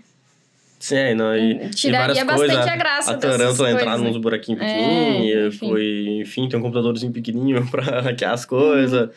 Sim, 0.78 0.96
é, 0.96 1.14
não, 1.14 1.34
e, 1.34 1.64
e 1.64 1.70
Tiraria 1.70 2.06
várias 2.08 2.26
bastante 2.26 2.50
coisas. 2.56 2.66
a 2.72 2.76
graça 2.76 3.10
A 3.12 3.16
tarântula 3.16 3.70
entrar 3.70 3.84
coisas, 3.84 4.02
nos 4.02 4.16
né? 4.16 4.20
buraquinhos 4.20 4.60
É, 4.60 4.66
pequenininhos, 4.66 5.54
enfim. 5.54 5.68
foi, 5.70 6.06
enfim, 6.20 6.48
tem 6.48 6.58
um 6.58 6.62
computadorzinho 6.62 7.10
pequenininho 7.12 7.66
pra 7.70 8.00
hackear 8.02 8.32
as 8.34 8.44
coisas, 8.44 9.08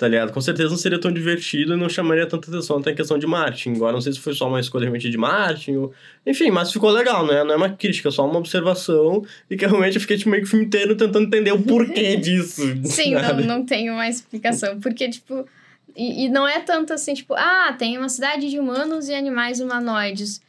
tá 0.00 0.08
ligado? 0.08 0.32
Com 0.32 0.40
certeza 0.40 0.70
não 0.70 0.78
seria 0.78 0.98
tão 0.98 1.12
divertido 1.12 1.74
e 1.74 1.76
não 1.76 1.86
chamaria 1.86 2.26
tanta 2.26 2.48
atenção 2.48 2.78
até 2.78 2.90
em 2.90 2.94
questão 2.94 3.18
de 3.18 3.26
marketing. 3.26 3.74
Agora, 3.74 3.92
não 3.92 4.00
sei 4.00 4.14
se 4.14 4.18
foi 4.18 4.32
só 4.32 4.48
uma 4.48 4.58
escolha 4.58 4.84
realmente 4.84 5.10
de 5.10 5.18
marketing, 5.18 5.76
ou... 5.76 5.92
enfim, 6.26 6.50
mas 6.50 6.72
ficou 6.72 6.88
legal, 6.88 7.26
né? 7.26 7.44
Não 7.44 7.52
é 7.52 7.56
uma 7.56 7.68
crítica, 7.68 8.08
é 8.08 8.10
só 8.10 8.26
uma 8.26 8.38
observação 8.38 9.22
e 9.50 9.58
que 9.58 9.66
realmente 9.66 9.96
eu 9.96 10.00
fiquei 10.00 10.16
tipo, 10.16 10.30
meio 10.30 10.42
que 10.42 10.48
o 10.48 10.50
filme 10.50 10.64
inteiro 10.64 10.96
tentando 10.96 11.26
entender 11.26 11.52
o 11.52 11.60
porquê 11.60 12.16
disso. 12.18 12.62
Sim, 12.86 13.12
não, 13.12 13.20
sabe? 13.20 13.42
não 13.44 13.62
tem 13.62 13.90
uma 13.90 14.08
explicação. 14.08 14.80
Porque, 14.80 15.06
tipo. 15.10 15.46
E, 15.94 16.24
e 16.24 16.28
não 16.30 16.48
é 16.48 16.60
tanto 16.60 16.94
assim, 16.94 17.12
tipo, 17.12 17.34
ah, 17.34 17.74
tem 17.78 17.98
uma 17.98 18.08
cidade 18.08 18.48
de 18.48 18.58
humanos 18.58 19.06
e 19.06 19.12
animais 19.14 19.60
humanoides. 19.60 20.40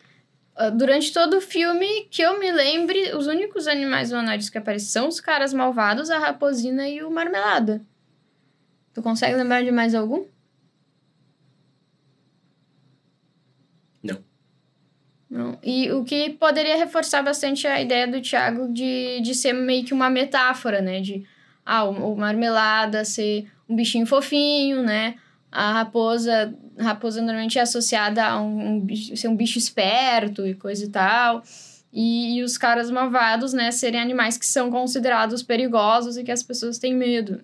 Ah, 0.56 0.70
Durante 0.70 1.12
todo 1.12 1.36
o 1.36 1.42
filme, 1.42 2.08
que 2.10 2.22
eu 2.22 2.40
me 2.40 2.50
lembre, 2.54 3.14
os 3.18 3.28
únicos 3.28 3.68
animais 3.68 4.14
humanoides 4.14 4.50
que 4.50 4.58
aparecem 4.58 4.88
são 4.88 5.10
os 5.10 5.20
caras 5.20 5.54
malvados, 5.54 6.10
a 6.10 6.20
raposina 6.20 6.88
e 6.88 7.04
o 7.04 7.12
marmelada. 7.12 7.82
Tu 8.94 9.02
consegue 9.02 9.36
lembrar 9.36 9.64
de 9.64 9.72
mais 9.72 9.96
algum? 9.96 10.26
Não. 14.04 14.18
Não. 15.30 15.60
E 15.64 15.92
o 15.92 16.04
que 16.04 16.32
poderia 16.32 16.78
reforçar 16.78 17.22
bastante 17.22 17.66
a 17.68 17.82
ideia 17.82 18.08
do 18.08 18.22
Thiago 18.22 18.72
de, 18.74 19.22
de 19.22 19.34
ser 19.34 19.54
meio 19.54 19.86
que 19.86 19.94
uma 19.94 20.10
metáfora, 20.10 20.82
né? 20.82 21.00
De 21.00 21.26
ah, 21.66 21.86
o, 21.86 22.14
o 22.14 22.18
marmelada 22.18 23.06
ser 23.06 23.50
um 23.70 23.76
bichinho 23.76 24.06
fofinho, 24.06 24.84
né? 24.84 25.16
A 25.52 25.74
raposa, 25.74 26.54
a 26.78 26.84
raposa 26.84 27.22
normalmente 27.22 27.60
é 27.60 27.62
associada 27.62 28.26
a 28.26 28.42
um, 28.42 28.76
um 28.76 28.80
bicho, 28.80 29.16
ser 29.16 29.28
um 29.28 29.36
bicho 29.36 29.58
esperto 29.58 30.46
e 30.46 30.54
coisa 30.54 30.86
e 30.86 30.90
tal. 30.90 31.44
E, 31.94 32.38
e 32.38 32.44
os 32.44 32.58
caras 32.58 32.90
malvados, 32.90 33.52
né, 33.52 33.70
serem 33.70 34.00
animais 34.00 34.38
que 34.38 34.46
são 34.46 34.72
considerados 34.72 35.44
perigosos 35.44 36.16
e 36.18 36.24
que 36.24 36.32
as 36.32 36.42
pessoas 36.42 36.80
têm 36.80 36.96
medo. 36.96 37.44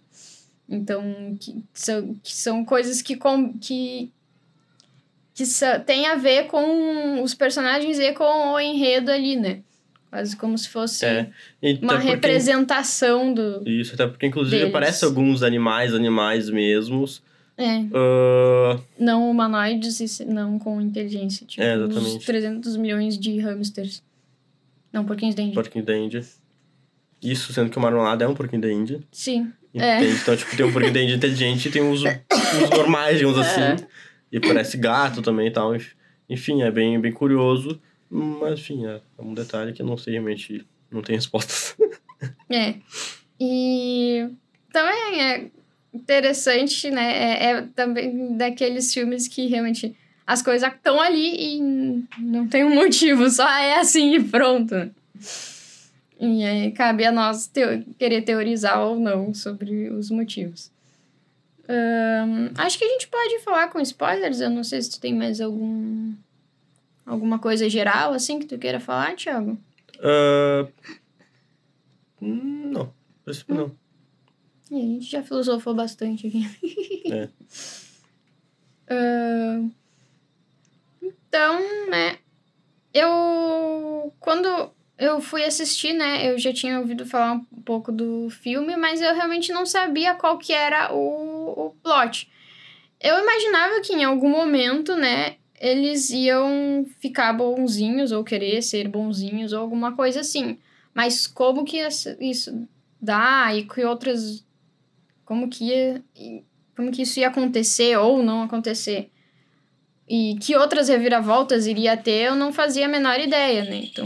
Então, 0.70 1.38
que 1.40 1.64
são, 1.74 2.14
que 2.22 2.36
são 2.36 2.66
coisas 2.66 3.02
que, 3.02 3.16
com, 3.16 3.54
que, 3.58 4.12
que 5.34 5.46
sa- 5.46 5.80
tem 5.80 6.08
a 6.08 6.16
ver 6.16 6.48
com 6.48 7.22
os 7.22 7.34
personagens 7.34 8.00
e 8.00 8.12
com 8.14 8.54
o 8.54 8.60
enredo 8.60 9.10
ali, 9.12 9.36
né? 9.36 9.62
Quase 10.10 10.36
como 10.36 10.58
se 10.58 10.70
fosse 10.70 11.06
É, 11.06 11.30
uma 11.82 11.94
porque- 11.96 12.08
representação 12.10 13.34
do. 13.34 13.64
Isso, 13.70 13.94
até 13.94 14.08
porque 14.08 14.26
inclusive 14.26 14.58
deles. 14.58 14.70
aparece 14.74 15.04
alguns 15.06 15.44
animais, 15.44 15.94
animais 15.94 16.50
mesmos, 16.50 17.22
É. 17.60 17.80
Uh, 17.80 18.80
Não 19.00 19.32
humanoides 19.32 20.20
e 20.20 20.26
não 20.26 20.60
com 20.60 20.80
inteligência. 20.80 21.44
Tipo, 21.46 21.64
É, 21.64 21.76
os 21.76 21.90
exatamente. 21.96 22.26
300 22.26 22.78
milhões 22.78 23.18
de 23.18 23.40
hamsters. 23.40 24.04
Não, 24.94 25.04
porquinhos 25.04 25.34
da 25.34 25.42
Índia. 25.42 25.56
porquinho 25.56 25.84
da 25.84 25.98
Índia. 25.98 26.24
Isso, 27.22 27.52
sendo 27.52 27.72
que 27.72 27.78
o 27.78 27.82
marmelada 27.82 28.24
é 28.24 28.28
um 28.28 28.36
porquinho 28.36 28.62
da 28.62 28.72
Índia. 28.72 29.00
Sim. 29.12 29.52
É. 29.80 29.98
Entende? 29.98 30.20
Então, 30.22 30.36
tipo, 30.38 30.56
tem 30.56 30.66
um 30.66 30.72
da 30.72 31.02
Índia 31.02 31.16
inteligente 31.16 31.68
e 31.68 31.72
tem 31.72 31.82
os, 31.82 32.02
os 32.02 32.70
normais, 32.70 33.18
digamos 33.18 33.38
assim. 33.40 33.86
E 34.32 34.40
parece 34.40 34.78
gato 34.78 35.22
também 35.22 35.48
e 35.48 35.52
tal. 35.52 35.76
Enf- 35.76 35.94
Enfim, 36.30 36.62
é 36.64 36.72
bem, 36.72 37.00
bem 37.00 37.12
curioso. 37.12 37.80
Mas, 38.10 38.60
enfim, 38.60 38.86
é 38.86 39.02
é 39.18 39.22
um 39.22 39.34
detalhe 39.34 39.74
que 39.74 39.82
eu 39.82 39.86
não 39.86 39.98
sei 39.98 40.14
realmente... 40.14 40.66
Não 40.92 41.02
tem 41.02 41.16
respostas. 41.16 41.76
É. 42.50 42.74
E 43.40 44.28
também 44.74 45.22
é 45.22 45.46
interessante, 45.94 46.90
né? 46.90 47.12
É, 47.12 47.52
é 47.52 47.62
também 47.76 48.36
daqueles 48.36 48.92
filmes 48.92 49.28
que 49.28 49.46
realmente 49.48 49.96
as 50.26 50.42
coisas 50.42 50.68
estão 50.74 51.00
ali 51.00 51.58
e 51.58 51.62
não 52.20 52.48
tem 52.48 52.64
um 52.64 52.74
motivo, 52.74 53.30
só 53.30 53.48
é 53.48 53.80
assim 53.80 54.16
e 54.16 54.24
pronto. 54.24 54.74
E 56.20 56.44
aí 56.44 56.72
cabe 56.72 57.06
a 57.06 57.12
nós 57.12 57.48
teo- 57.48 57.84
querer 57.98 58.24
teorizar 58.24 58.80
ou 58.82 59.00
não 59.00 59.34
sobre 59.34 59.90
os 59.90 60.10
motivos. 60.10 60.72
Ahn, 61.70 62.52
acho 62.58 62.78
que 62.78 62.86
a 62.86 62.88
gente 62.88 63.08
pode 63.08 63.40
falar 63.40 63.68
com 63.70 63.80
spoilers. 63.82 64.40
Eu 64.42 64.50
não 64.50 64.64
sei 64.64 64.82
se 64.82 64.90
tu 64.92 65.00
tem 65.00 65.14
mais 65.14 65.40
algum 65.42 66.14
alguma 67.06 67.40
coisa 67.40 67.70
geral 67.70 68.14
assim 68.14 68.40
que 68.40 68.46
tu 68.46 68.58
queira 68.58 68.80
falar, 68.80 69.16
Thiago. 69.16 69.58
Hum, 72.22 72.72
não, 72.72 72.94
princípio 73.24 73.56
não. 73.56 73.72
E 74.72 74.76
a 74.76 74.80
gente 74.86 75.06
já 75.06 75.24
filosofou 75.24 75.74
bastante 75.74 76.28
aqui. 76.28 76.46
É. 77.12 77.30
Ahn, 78.90 79.70
então, 81.02 81.60
né? 81.90 82.18
Eu. 82.94 84.14
Quando 84.20 84.72
eu 84.98 85.22
fui 85.22 85.44
assistir, 85.44 85.94
né? 85.94 86.32
Eu 86.32 86.40
já 86.40 86.52
tinha 86.52 86.80
ouvido 86.80 87.06
falar 87.06 87.34
um 87.34 87.62
pouco 87.62 87.92
do 87.92 88.30
filme, 88.30 88.76
mas 88.76 89.02
eu 89.02 89.14
realmente 89.14 89.52
não 89.52 89.66
sabia 89.66 90.16
qual 90.16 90.38
que 90.38 90.52
era 90.52 90.94
o, 90.94 91.68
o 91.68 91.76
plot. 91.84 92.30
Eu 93.00 93.20
imaginava 93.20 93.82
que 93.82 93.94
em 93.94 94.04
algum 94.04 94.30
momento, 94.30 94.96
né? 94.96 95.36
Eles 95.60 96.10
iam 96.10 96.86
ficar 97.00 97.34
bonzinhos 97.34 98.12
ou 98.12 98.24
querer 98.24 98.62
ser 98.62 98.88
bonzinhos 98.88 99.54
ou 99.54 99.60
alguma 99.60 99.96
coisa 99.96 100.22
assim. 100.22 100.58
Mas 100.94 101.28
como 101.28 101.64
que 101.64 101.78
isso 102.20 102.68
dá 103.00 103.54
e 103.54 103.64
que 103.64 103.84
outras 103.84 104.44
como 105.28 105.50
que 105.50 105.66
ia, 105.66 106.02
como 106.76 106.90
que 106.90 107.02
isso 107.02 107.20
ia 107.20 107.28
acontecer 107.28 107.98
ou 107.98 108.24
não 108.24 108.44
acontecer. 108.44 109.12
E 110.08 110.38
que 110.40 110.56
outras 110.56 110.88
reviravoltas 110.88 111.68
iria 111.68 111.98
ter, 111.98 112.28
eu 112.28 112.36
não 112.36 112.54
fazia 112.54 112.86
a 112.86 112.90
menor 112.90 113.20
ideia, 113.20 113.66
né? 113.66 113.84
Então, 113.84 114.06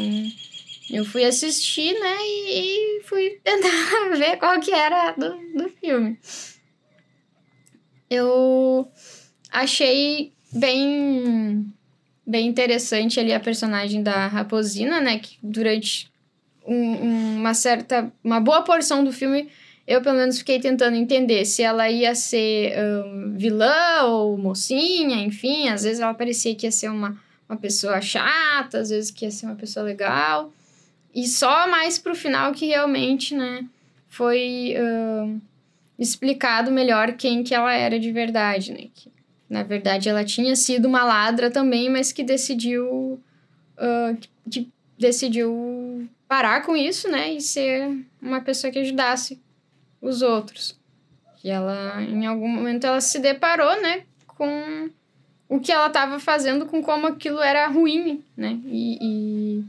eu 0.91 1.05
fui 1.05 1.23
assistir, 1.23 1.93
né, 1.93 2.17
e, 2.21 2.99
e 2.99 3.03
fui 3.03 3.39
tentar 3.43 4.09
ver 4.17 4.37
qual 4.37 4.59
que 4.59 4.71
era 4.71 5.11
do, 5.11 5.29
do 5.57 5.69
filme. 5.69 6.17
Eu 8.09 8.87
achei 9.51 10.33
bem 10.51 11.65
bem 12.25 12.47
interessante 12.47 13.19
ali 13.19 13.33
a 13.33 13.39
personagem 13.39 14.03
da 14.03 14.27
Raposina, 14.27 15.01
né, 15.01 15.17
que 15.19 15.37
durante 15.41 16.09
um- 16.65 16.75
um- 16.75 17.35
uma 17.37 17.53
certa 17.53 18.11
uma 18.23 18.39
boa 18.39 18.61
porção 18.63 19.03
do 19.03 19.11
filme 19.11 19.49
eu 19.87 20.01
pelo 20.01 20.15
menos 20.17 20.37
fiquei 20.37 20.59
tentando 20.59 20.95
entender 20.95 21.43
se 21.45 21.63
ela 21.63 21.89
ia 21.89 22.13
ser 22.15 22.73
ahn, 22.77 23.35
vilã 23.35 24.03
ou 24.03 24.37
mocinha, 24.37 25.17
enfim, 25.25 25.67
às 25.69 25.83
vezes 25.83 25.99
ela 25.99 26.13
parecia 26.13 26.55
que 26.55 26.65
ia 26.67 26.71
ser 26.71 26.89
uma, 26.89 27.19
uma 27.49 27.57
pessoa 27.57 27.99
chata, 27.99 28.79
às 28.79 28.89
vezes 28.89 29.09
que 29.11 29.25
ia 29.25 29.31
ser 29.31 29.47
uma 29.47 29.55
pessoa 29.55 29.83
legal. 29.85 30.53
E 31.13 31.27
só 31.27 31.67
mais 31.67 31.97
pro 31.97 32.15
final 32.15 32.51
que 32.53 32.67
realmente, 32.67 33.35
né, 33.35 33.65
foi 34.07 34.75
ahn, 34.77 35.39
explicado 35.99 36.71
melhor 36.71 37.13
quem 37.13 37.43
que 37.43 37.53
ela 37.53 37.73
era 37.73 37.99
de 37.99 38.11
verdade, 38.11 38.71
né? 38.71 38.87
Que, 38.93 39.11
na 39.49 39.63
verdade, 39.63 40.07
ela 40.07 40.23
tinha 40.23 40.55
sido 40.55 40.87
uma 40.87 41.03
ladra 41.03 41.51
também, 41.51 41.89
mas 41.89 42.11
que 42.11 42.23
decidiu 42.23 43.21
ah, 43.81 44.15
que, 44.19 44.29
que 44.49 44.71
decidiu 44.97 46.07
parar 46.27 46.61
com 46.63 46.77
isso, 46.77 47.09
né, 47.09 47.33
e 47.33 47.41
ser 47.41 48.05
uma 48.21 48.39
pessoa 48.39 48.71
que 48.71 48.77
ajudasse 48.77 49.41
os 49.99 50.21
outros. 50.21 50.79
E 51.43 51.49
ela, 51.49 52.01
em 52.03 52.27
algum 52.27 52.47
momento, 52.47 52.85
ela 52.85 53.01
se 53.01 53.17
deparou, 53.19 53.81
né, 53.81 54.03
com 54.27 54.89
o 55.49 55.59
que 55.59 55.71
ela 55.71 55.87
estava 55.87 56.19
fazendo, 56.19 56.67
com 56.67 56.81
como 56.81 57.07
aquilo 57.07 57.39
era 57.39 57.67
ruim, 57.67 58.23
né, 58.37 58.59
e, 58.65 58.97
e 59.01 59.65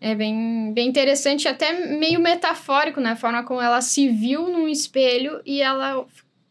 é 0.00 0.14
bem, 0.14 0.72
bem 0.72 0.88
interessante, 0.88 1.48
até 1.48 1.86
meio 1.96 2.20
metafórico, 2.20 3.00
né, 3.00 3.10
a 3.10 3.16
forma 3.16 3.42
como 3.44 3.60
ela 3.60 3.80
se 3.80 4.08
viu 4.08 4.48
num 4.48 4.68
espelho 4.68 5.40
e 5.44 5.60
ela 5.60 6.04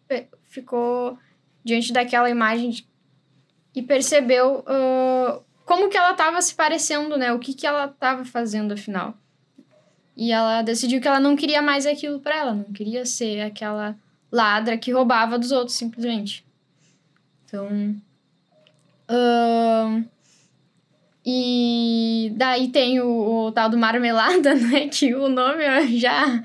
f- 0.09 0.27
ficou 0.43 1.17
diante 1.63 1.93
daquela 1.93 2.29
imagem 2.29 2.69
de- 2.71 2.87
e 3.75 3.81
percebeu 3.81 4.63
ah, 4.67 5.39
como 5.65 5.89
que 5.89 5.97
ela 5.97 6.11
estava 6.11 6.41
se 6.41 6.53
parecendo, 6.55 7.17
né, 7.17 7.31
o 7.33 7.39
que 7.39 7.53
que 7.53 7.65
ela 7.67 7.85
estava 7.85 8.25
fazendo, 8.25 8.73
afinal. 8.73 9.13
E 10.15 10.31
ela 10.31 10.61
decidiu 10.61 10.99
que 10.99 11.07
ela 11.07 11.19
não 11.19 11.35
queria 11.35 11.61
mais 11.61 11.85
aquilo 11.85 12.19
pra 12.19 12.35
ela, 12.37 12.53
não 12.53 12.71
queria 12.73 13.05
ser 13.05 13.41
aquela 13.41 13.95
ladra 14.31 14.77
que 14.77 14.91
roubava 14.91 15.37
dos 15.37 15.51
outros, 15.51 15.75
simplesmente. 15.77 16.43
Então. 17.45 17.95
ahn, 19.07 20.03
e 21.29 22.31
daí 22.37 22.69
tem 22.69 23.01
o, 23.01 23.47
o 23.47 23.51
tal 23.51 23.69
do 23.69 23.77
Marmelada, 23.77 24.55
né? 24.55 24.87
Que 24.87 25.13
o 25.13 25.27
nome 25.27 25.65
já, 25.99 26.41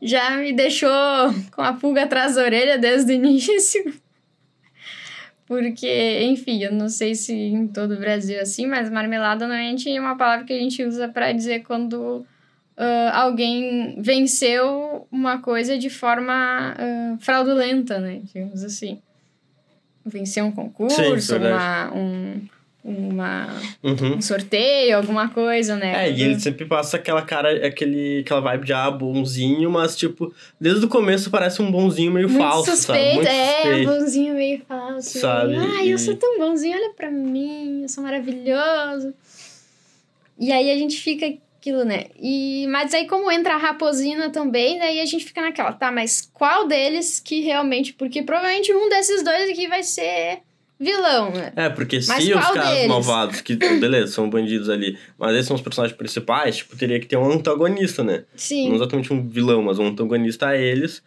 já 0.00 0.36
me 0.36 0.52
deixou 0.52 0.88
com 1.50 1.62
a 1.62 1.72
pulga 1.72 2.04
atrás 2.04 2.36
da 2.36 2.42
orelha 2.42 2.78
desde 2.78 3.12
o 3.12 3.16
início. 3.16 3.92
Porque, 5.48 6.20
enfim, 6.22 6.62
eu 6.62 6.72
não 6.72 6.88
sei 6.88 7.16
se 7.16 7.34
em 7.34 7.66
todo 7.66 7.94
o 7.94 7.98
Brasil 7.98 8.38
é 8.38 8.42
assim, 8.42 8.68
mas 8.68 8.88
marmelada 8.88 9.48
normalmente 9.48 9.90
é 9.90 10.00
uma 10.00 10.16
palavra 10.16 10.44
que 10.44 10.52
a 10.52 10.58
gente 10.58 10.84
usa 10.84 11.08
pra 11.08 11.32
dizer 11.32 11.64
quando 11.64 12.24
ah, 12.76 13.22
alguém 13.22 14.00
venceu 14.00 15.08
uma 15.10 15.38
coisa 15.38 15.76
de 15.76 15.90
forma 15.90 16.76
ah, 16.78 17.16
fraudulenta, 17.18 17.98
né? 17.98 18.20
Digamos 18.22 18.62
assim. 18.62 19.02
Venceu 20.06 20.44
um 20.44 20.52
concurso, 20.52 21.20
Sim, 21.20 21.34
é 21.34 21.38
uma, 21.38 21.94
um, 21.94 22.48
uma, 22.82 23.48
Uhum. 23.82 24.16
um 24.16 24.22
sorteio, 24.22 24.96
alguma 24.96 25.28
coisa, 25.28 25.76
né? 25.76 26.06
É, 26.06 26.10
e 26.10 26.22
ele 26.22 26.40
sempre 26.40 26.64
passa 26.64 26.96
aquela 26.96 27.22
cara, 27.22 27.66
aquele, 27.66 28.20
aquela 28.20 28.40
vibe 28.40 28.64
de 28.66 28.72
ah, 28.72 28.90
bonzinho, 28.90 29.70
mas 29.70 29.94
tipo, 29.96 30.32
desde 30.60 30.86
o 30.86 30.88
começo 30.88 31.30
parece 31.30 31.60
um 31.60 31.70
bonzinho 31.70 32.10
meio 32.12 32.28
Muito 32.28 32.42
falso, 32.42 32.70
suspeito, 32.70 33.02
sabe? 33.02 33.14
Muito 33.16 33.28
é, 33.28 33.62
suspeito. 33.62 33.90
bonzinho 33.90 34.34
meio 34.34 34.62
falso. 34.66 35.18
Sabe, 35.20 35.56
Ai, 35.56 35.88
e- 35.88 35.90
eu 35.90 35.98
sou 35.98 36.16
tão 36.16 36.38
bonzinho, 36.38 36.76
olha 36.76 36.92
pra 36.94 37.10
mim, 37.10 37.82
eu 37.82 37.88
sou 37.88 38.02
maravilhoso. 38.02 39.12
E 40.38 40.50
aí 40.50 40.70
a 40.70 40.76
gente 40.78 40.96
fica 40.98 41.26
aquilo, 41.58 41.84
né? 41.84 42.06
E, 42.18 42.66
mas 42.70 42.94
aí 42.94 43.06
como 43.06 43.30
entra 43.30 43.54
a 43.54 43.58
raposina 43.58 44.30
também, 44.30 44.78
daí 44.78 45.00
a 45.00 45.04
gente 45.04 45.24
fica 45.26 45.42
naquela, 45.42 45.72
tá, 45.72 45.92
mas 45.92 46.22
qual 46.32 46.66
deles 46.66 47.20
que 47.20 47.40
realmente... 47.42 47.92
Porque 47.92 48.22
provavelmente 48.22 48.72
um 48.72 48.88
desses 48.88 49.22
dois 49.22 49.50
aqui 49.50 49.68
vai 49.68 49.82
ser 49.82 50.38
vilão, 50.80 51.30
né? 51.30 51.52
É, 51.54 51.68
porque 51.68 51.96
Mas 52.08 52.24
se 52.24 52.32
os 52.32 52.46
caras 52.50 52.70
deles? 52.70 52.88
malvados, 52.88 53.40
que 53.42 53.54
beleza, 53.54 54.12
são 54.12 54.30
bandidos 54.30 54.70
ali, 54.70 54.98
mas 55.18 55.34
esses 55.34 55.46
são 55.46 55.54
os 55.56 55.62
personagens 55.62 55.96
principais, 55.96 56.56
tipo, 56.56 56.76
teria 56.76 56.98
que 56.98 57.06
ter 57.06 57.18
um 57.18 57.30
antagonista, 57.30 58.02
né? 58.02 58.18
Não 58.18 58.24
Sim, 58.34 58.74
exatamente 58.74 59.12
um 59.12 59.28
vilão, 59.28 59.62
mas 59.62 59.78
um 59.78 59.88
antagonista 59.88 60.48
a 60.48 60.56
eles. 60.56 61.02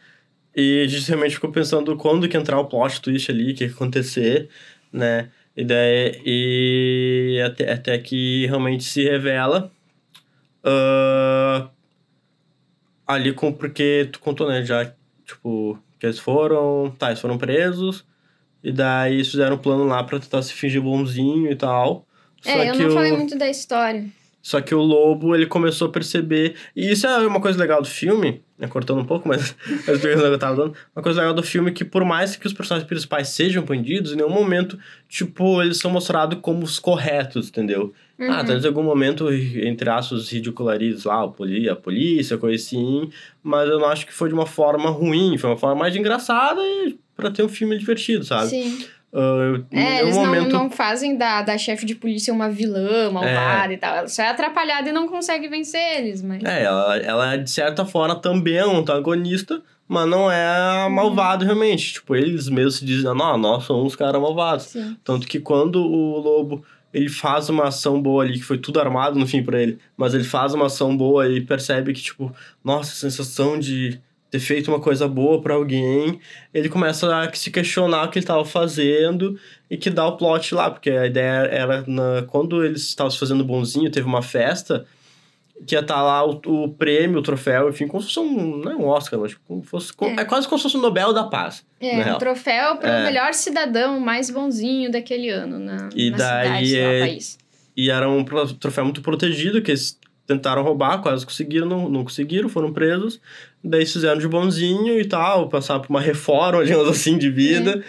E 0.56 0.84
a 0.84 0.88
gente 0.88 1.08
realmente 1.08 1.34
ficou 1.34 1.52
pensando 1.52 1.98
quando 1.98 2.30
que 2.30 2.38
entrar 2.38 2.60
o 2.60 2.66
plot 2.66 3.02
twist 3.02 3.32
ali, 3.32 3.52
o 3.52 3.56
que 3.56 3.64
ia 3.66 3.72
acontecer, 3.72 4.50
né? 4.92 5.30
E, 5.58 5.64
daí, 5.64 6.22
e 6.26 7.42
até, 7.46 7.72
até 7.72 7.98
que 7.98 8.46
realmente 8.46 8.84
se 8.84 9.04
revela. 9.04 9.72
ah, 10.64 11.70
ali 13.08 13.34
com. 13.34 13.52
Porque 13.52 14.10
tu 14.12 14.20
contou, 14.20 14.48
né? 14.48 14.64
Já, 14.66 14.92
tipo, 15.26 15.78
que 16.00 16.06
eles 16.06 16.20
foram. 16.20 16.94
Tá, 16.98 17.08
eles 17.08 17.20
foram 17.20 17.38
presos. 17.38 18.06
E 18.64 18.72
daí 18.72 19.16
eles 19.16 19.30
fizeram 19.30 19.56
um 19.56 19.60
plano 19.60 19.84
lá 19.84 20.04
pra 20.04 20.20
tentar 20.20 20.42
se 20.42 20.54
fingir 20.54 20.82
bonzinho 20.82 21.52
e 21.52 21.56
tal. 21.56 22.08
é, 22.46 22.70
eu 22.70 22.74
que 22.74 22.84
não 22.84 22.90
o... 22.90 22.94
falei 22.94 23.12
muito 23.12 23.38
da 23.38 23.50
história. 23.50 24.06
Só 24.44 24.60
que 24.60 24.76
o 24.76 24.82
lobo, 24.82 25.34
ele 25.34 25.46
começou 25.46 25.88
a 25.88 25.92
perceber. 25.92 26.56
E 26.76 26.92
isso 26.92 27.08
é 27.08 27.26
uma 27.26 27.40
coisa 27.40 27.58
legal 27.58 27.82
do 27.82 27.88
filme, 27.88 28.42
né? 28.60 28.68
Cortando 28.68 29.00
um 29.00 29.06
pouco, 29.06 29.26
mas 29.26 29.52
o 29.88 30.00
que 30.00 30.06
eu 30.06 30.38
tava 30.38 30.58
dando. 30.58 30.76
Uma 30.94 31.02
coisa 31.02 31.22
legal 31.22 31.34
do 31.34 31.42
filme 31.42 31.72
é 31.72 31.74
que, 31.74 31.86
por 31.86 32.04
mais 32.04 32.36
que 32.36 32.46
os 32.46 32.52
personagens 32.52 32.86
principais 32.86 33.30
sejam 33.30 33.64
bandidos, 33.64 34.12
em 34.12 34.18
nenhum 34.18 34.30
momento, 34.30 34.78
tipo, 35.08 35.62
eles 35.62 35.78
são 35.78 35.90
mostrados 35.90 36.40
como 36.42 36.62
os 36.62 36.78
corretos, 36.78 37.48
entendeu? 37.48 37.94
Uhum. 38.20 38.32
Ah, 38.32 38.44
talvez 38.44 38.66
em 38.66 38.68
algum 38.68 38.84
momento, 38.84 39.32
entre 39.32 39.90
aspas, 39.90 40.30
ridiculariza 40.30 41.08
lá 41.08 41.24
a 41.24 41.28
polícia, 41.30 41.72
a 41.72 41.78
polícia, 41.78 42.38
coisa 42.38 42.62
assim. 42.62 43.10
Mas 43.42 43.70
eu 43.70 43.80
não 43.80 43.88
acho 43.88 44.06
que 44.06 44.14
foi 44.14 44.28
de 44.28 44.36
uma 44.36 44.46
forma 44.46 44.90
ruim, 44.90 45.38
foi 45.38 45.52
uma 45.52 45.58
forma 45.58 45.76
mais 45.76 45.96
engraçada 45.96 46.62
e 46.62 46.98
pra 47.16 47.32
ter 47.32 47.44
um 47.44 47.50
filme 47.50 47.78
divertido, 47.78 48.26
sabe? 48.26 48.50
Sim. 48.50 48.86
Uh, 49.14 49.64
É, 49.72 50.02
eles 50.02 50.16
momento... 50.16 50.50
não, 50.52 50.64
não 50.64 50.70
fazem 50.72 51.16
da, 51.16 51.44
da 51.44 51.56
chefe 51.56 51.86
de 51.86 51.94
polícia 51.94 52.34
uma 52.34 52.50
vilã 52.50 53.12
malvada 53.12 53.72
e 53.72 53.78
tal. 53.78 53.96
Ela 53.96 54.08
só 54.08 54.24
é 54.24 54.30
atrapalhada 54.30 54.90
e 54.90 54.92
não 54.92 55.08
consegue 55.08 55.48
vencer 55.48 56.00
eles, 56.00 56.22
mas. 56.24 56.44
É, 56.44 56.64
ela, 56.64 56.98
ela, 56.98 57.38
de 57.38 57.50
certa 57.52 57.86
forma, 57.86 58.16
também 58.16 58.56
é 58.58 58.66
um 58.66 58.78
antagonista, 58.80 59.62
mas 59.88 60.08
não 60.10 60.32
é 60.32 60.86
Uhum. 60.86 60.90
malvado 60.90 61.46
realmente. 61.46 61.94
Tipo, 61.94 62.16
eles 62.16 62.50
mesmos 62.50 62.78
se 62.78 62.86
dizem, 62.86 63.14
não, 63.14 63.38
nós 63.38 63.66
somos 63.66 63.88
os 63.94 63.96
caras 63.96 64.20
malvados. 64.20 64.66
Sim. 64.66 64.98
Tanto 65.04 65.28
que 65.28 65.40
quando 65.40 65.76
o 65.86 66.18
lobo 66.20 66.66
ele 66.92 67.10
faz 67.10 67.50
uma 67.50 67.66
ação 67.70 68.02
boa 68.02 68.24
ali, 68.24 68.34
que 68.40 68.44
foi 68.46 68.58
tudo 68.58 68.80
armado 68.80 69.18
no 69.20 69.28
fim 69.28 69.44
pra 69.44 69.62
ele, 69.62 69.78
mas 69.98 70.14
ele 70.14 70.24
faz 70.24 70.54
uma 70.56 70.68
ação 70.68 70.96
boa 70.96 71.28
e 71.28 71.42
percebe 71.42 71.92
que, 71.94 72.02
tipo, 72.02 72.32
nossa, 72.64 72.92
sensação 72.96 73.58
de 73.60 74.00
ter 74.34 74.40
feito 74.40 74.70
uma 74.72 74.80
coisa 74.80 75.08
boa 75.08 75.40
pra 75.44 75.54
alguém, 75.54 76.20
ele 76.52 76.68
começa 76.68 77.16
a 77.16 77.32
se 77.36 77.52
questionar 77.52 78.06
o 78.06 78.10
que 78.10 78.18
ele 78.18 78.26
tava 78.26 78.44
fazendo 78.44 79.40
e 79.70 79.78
que 79.78 79.92
dá 79.92 80.08
o 80.08 80.18
plot 80.18 80.56
lá, 80.56 80.72
porque 80.72 80.90
a 80.90 81.06
ideia 81.06 81.48
era, 81.52 81.84
na, 81.86 82.24
quando 82.28 82.66
eles 82.66 82.82
estavam 82.82 83.12
se 83.12 83.20
fazendo 83.20 83.44
bonzinho, 83.46 83.92
teve 83.92 84.08
uma 84.08 84.24
festa, 84.24 84.88
que 85.68 85.76
ia 85.76 85.82
estar 85.82 86.02
lá 86.02 86.26
o, 86.26 86.42
o 86.48 86.70
prêmio, 86.70 87.20
o 87.20 87.22
troféu, 87.22 87.70
enfim, 87.70 87.86
como 87.88 88.02
se 88.02 88.08
fosse 88.12 88.20
um, 88.22 88.58
não 88.58 88.72
é 88.72 88.76
um 88.76 88.88
Oscar, 88.88 89.20
mas 89.20 89.36
como 89.48 89.62
fosse, 89.62 89.94
É. 90.02 90.22
é 90.22 90.26
quase 90.26 90.48
como 90.48 90.58
se 90.58 90.64
fosse 90.64 90.78
um 90.78 90.82
Nobel 90.82 91.14
da 91.14 91.26
Paz. 91.26 91.64
É, 91.80 92.12
um 92.12 92.18
troféu 92.18 92.78
pro 92.78 92.90
É. 92.90 93.04
melhor 93.04 93.36
cidadão 93.36 94.00
mais 94.00 94.32
bonzinho 94.32 94.92
daquele 94.92 95.30
ano 95.30 95.60
na, 95.60 95.90
E 95.96 96.10
na 96.10 96.18
daí 96.18 96.66
cidade, 96.66 96.76
é- 96.80 97.00
no 97.02 97.06
país. 97.06 97.38
E 97.78 97.92
era 97.92 98.10
um 98.10 98.26
troféu 98.60 98.84
muito 98.84 99.02
protegido, 99.04 99.62
que 99.62 99.70
eles 99.70 99.96
tentaram 100.26 100.64
roubar, 100.64 101.02
quase 101.02 101.26
conseguiram, 101.26 101.68
não, 101.68 101.90
não 101.90 102.04
conseguiram, 102.04 102.50
foram 102.50 102.72
presos. 102.72 103.20
Daí 103.64 103.86
fizeram 103.86 104.20
de 104.20 104.28
bonzinho 104.28 105.00
e 105.00 105.06
tal, 105.06 105.50
passaram 105.50 105.82
por 105.82 105.90
uma 105.90 106.02
reforma, 106.02 106.64
digamos 106.66 106.88
assim, 106.88 107.18
de 107.18 107.30
vida. 107.30 107.84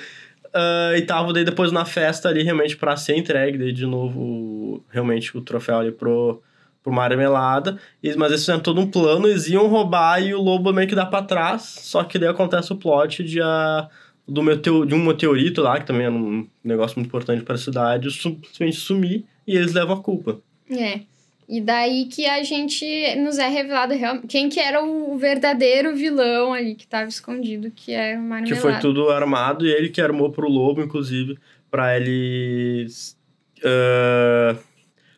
Ah, 0.55 0.93
e 0.97 1.03
tava 1.03 1.33
daí 1.33 1.45
depois 1.45 1.73
na 1.73 1.85
festa 1.85 2.29
ali, 2.29 2.45
realmente, 2.45 2.77
pra 2.77 2.97
ser 2.97 3.17
entregue, 3.17 3.59
daí 3.59 3.73
de 3.73 3.85
novo, 3.87 4.85
realmente, 4.89 5.37
o 5.37 5.41
troféu 5.41 5.79
ali 5.79 5.91
pro, 5.91 6.41
pro 6.83 6.93
Marmelada. 6.93 7.77
E, 8.01 8.15
mas 8.15 8.31
eles 8.31 8.43
fizeram 8.43 8.61
todo 8.61 8.81
um 8.81 8.89
plano, 8.89 9.27
eles 9.27 9.49
iam 9.49 9.67
roubar 9.67 10.23
e 10.23 10.33
o 10.33 10.41
lobo 10.41 10.73
meio 10.73 10.89
que 10.89 10.95
dá 10.95 11.05
pra 11.05 11.23
trás. 11.23 11.63
Só 11.81 12.05
que 12.05 12.19
daí 12.19 12.29
acontece 12.29 12.73
o 12.73 12.77
plot 12.77 13.25
de, 13.25 13.43
a, 13.43 13.89
do 14.29 14.43
meteo, 14.45 14.87
de 14.87 14.95
um 14.95 15.05
meteorito 15.05 15.61
lá, 15.61 15.81
que 15.81 15.87
também 15.87 16.07
era 16.07 16.15
um 16.15 16.47
negócio 16.63 16.99
muito 16.99 17.09
importante 17.09 17.43
pra 17.43 17.57
cidade, 17.57 18.11
simplesmente 18.13 18.77
sumir 18.77 19.25
e 19.47 19.57
eles 19.57 19.73
levam 19.73 19.97
a 19.97 20.03
culpa. 20.03 20.41
É. 20.71 21.01
E 21.49 21.61
daí 21.61 22.07
que 22.07 22.25
a 22.27 22.43
gente 22.43 23.15
nos 23.17 23.39
é 23.39 23.49
revelado 23.49 23.95
quem 24.29 24.49
que 24.49 24.59
era 24.59 24.83
o 24.83 25.17
verdadeiro 25.19 25.95
vilão 25.95 26.53
ali 26.55 26.75
que 26.75 26.87
tava 26.87 27.09
escondido, 27.09 27.71
que 27.71 27.93
é 27.93 28.13
o 28.15 28.17
Que 28.17 28.23
Marmelada. 28.29 28.61
foi 28.63 28.79
tudo 28.81 29.11
armado 29.11 29.67
e 29.67 29.71
ele 29.71 29.89
que 29.91 30.01
armou 30.01 30.31
pro 30.31 30.49
lobo, 30.49 30.81
inclusive, 30.83 31.37
pra 31.71 31.97
eles. 31.97 33.17
ah, 33.63 34.57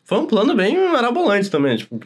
Foi 0.03 0.17
um 0.19 0.25
plano 0.25 0.53
bem 0.55 0.77
marabolante 0.89 1.49
também, 1.51 1.75
tipo. 1.77 1.99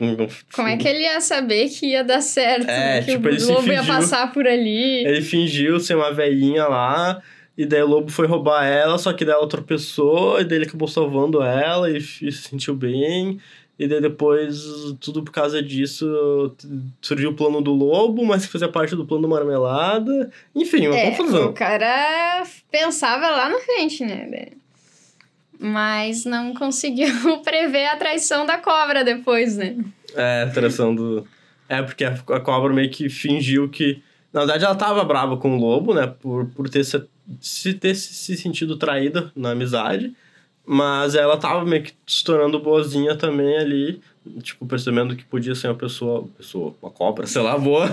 Como 0.54 0.68
é 0.68 0.78
que 0.78 0.88
ele 0.88 1.04
ia 1.04 1.22
saber 1.22 1.70
que 1.70 1.88
ia 1.88 2.04
dar 2.04 2.22
certo? 2.22 2.68
É, 2.70 2.96
né? 3.00 3.02
que 3.04 3.12
tipo, 3.14 3.28
o 3.28 3.30
ele 3.30 3.44
lobo 3.44 3.68
ia 3.72 3.80
fingiu- 3.80 3.94
passar 3.96 4.32
por 4.32 4.48
ali. 4.48 5.06
Ele 5.06 5.22
fingiu 5.22 5.80
ser 5.80 5.96
uma 5.96 6.12
velhinha 6.12 6.66
lá, 6.68 7.22
e 7.58 7.66
daí 7.66 7.82
o 7.84 7.88
lobo 7.88 8.10
foi 8.12 8.26
roubar 8.28 8.66
ela, 8.66 8.98
só 8.98 9.14
que 9.14 9.24
daí 9.26 9.36
ela 9.36 9.48
tropeçou, 9.48 10.40
e 10.42 10.44
daí 10.44 10.58
ele 10.60 10.66
acabou 10.66 10.88
salvando 10.88 11.42
ela 11.44 11.92
e 11.92 11.98
f- 11.98 12.32
se 12.32 12.44
sentiu 12.50 12.74
bem. 12.76 13.40
E 13.84 13.88
depois, 13.88 14.64
tudo 15.00 15.24
por 15.24 15.32
causa 15.32 15.60
disso, 15.60 16.56
surgiu 17.02 17.32
o 17.32 17.34
plano 17.34 17.62
do 17.62 17.72
lobo, 17.74 18.24
mas 18.24 18.46
que 18.46 18.52
fazia 18.52 18.68
parte 18.70 18.96
do 18.96 19.08
plano 19.08 19.24
do 19.24 19.28
marmelada. 19.28 20.30
Enfim, 20.54 20.86
uma 20.86 20.96
É, 20.96 21.10
confusão. 21.10 21.48
o 21.50 21.54
cara 21.54 22.44
pensava 22.70 23.28
lá 23.32 23.50
na 23.50 23.58
frente, 23.58 24.06
né? 24.06 24.50
Mas 25.60 26.26
não 26.26 26.54
conseguiu 26.54 27.08
prever 27.44 27.88
a 27.88 27.96
traição 27.98 28.46
da 28.46 28.58
cobra 28.60 29.04
depois, 29.04 29.58
né? 29.58 29.76
É, 30.16 30.44
a 30.44 30.52
traição 30.52 30.94
do. 30.94 31.28
É, 31.68 31.82
porque 31.82 32.04
a, 32.04 32.12
a 32.14 32.40
cobra 32.40 32.72
meio 32.72 32.92
que 32.92 33.10
fingiu 33.10 33.68
que. 33.68 34.02
Na 34.32 34.42
verdade, 34.42 34.64
ela 34.64 34.76
tava 34.76 35.04
brava 35.04 35.38
com 35.38 35.56
o 35.58 35.60
lobo, 35.60 35.94
né? 35.96 36.06
Por, 36.22 36.46
por 36.50 36.70
ter, 36.70 36.84
se, 36.84 37.04
se 37.40 37.74
ter 37.74 37.96
se 37.96 38.38
sentido 38.38 38.78
traída 38.78 39.32
na 39.36 39.52
amizade. 39.52 40.14
Mas 40.66 41.16
ela 41.16 41.38
tava 41.38 41.66
meio 41.66 41.84
que 41.84 41.94
se 42.08 42.24
tornando 42.24 42.60
boazinha 42.60 43.16
também 43.16 43.58
ali. 43.58 44.02
Tipo, 44.42 44.66
percebendo 44.66 45.16
que 45.16 45.24
podia 45.24 45.56
ser 45.56 45.68
uma 45.68 45.76
pessoa. 45.76 46.28
Pessoa, 46.38 46.76
uma 46.82 46.92
cobra, 46.92 47.26
sei 47.26 47.42
lá, 47.42 47.58
boa. 47.58 47.88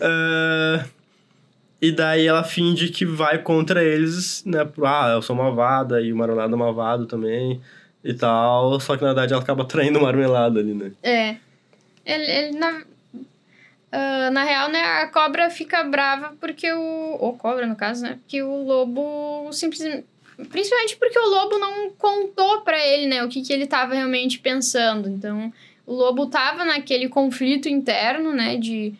É, 0.00 0.84
e 1.80 1.92
daí 1.92 2.26
ela 2.26 2.42
finge 2.42 2.88
que 2.88 3.04
vai 3.04 3.38
contra 3.38 3.84
eles, 3.84 4.42
né? 4.44 4.66
Ah, 4.84 5.10
eu 5.14 5.22
sou 5.22 5.36
malvada 5.36 6.00
e 6.00 6.12
o 6.12 6.16
Marmelada 6.16 6.54
é 6.54 6.56
malvado 6.56 7.06
também 7.06 7.60
e 8.02 8.14
tal. 8.14 8.80
Só 8.80 8.96
que 8.96 9.02
na 9.02 9.08
verdade 9.08 9.32
ela 9.32 9.42
acaba 9.42 9.64
traindo 9.64 9.98
o 9.98 10.02
Marmelada 10.02 10.60
ali, 10.60 10.74
né? 10.74 10.92
É. 11.02 11.36
Ele, 12.06 12.24
ele 12.24 12.58
na, 12.58 12.82
ah, 13.94 14.28
na 14.28 14.42
real, 14.42 14.68
né, 14.70 14.80
a 14.80 15.06
cobra 15.06 15.48
fica 15.50 15.84
brava 15.84 16.34
porque 16.40 16.70
o. 16.72 17.16
Ou 17.20 17.36
cobra, 17.36 17.64
no 17.64 17.76
caso, 17.76 18.02
né? 18.02 18.18
Porque 18.20 18.42
o 18.42 18.64
lobo 18.64 19.52
simplesmente. 19.52 20.04
Principalmente 20.48 20.96
porque 20.96 21.18
o 21.18 21.28
lobo 21.28 21.58
não 21.58 21.90
contou 21.90 22.62
pra 22.62 22.78
ele, 22.84 23.06
né, 23.06 23.24
o 23.24 23.28
que, 23.28 23.42
que 23.42 23.52
ele 23.52 23.66
tava 23.66 23.94
realmente 23.94 24.38
pensando. 24.38 25.08
Então, 25.08 25.52
o 25.86 25.94
lobo 25.94 26.26
tava 26.26 26.64
naquele 26.64 27.08
conflito 27.08 27.68
interno, 27.68 28.32
né, 28.32 28.56
de, 28.56 28.94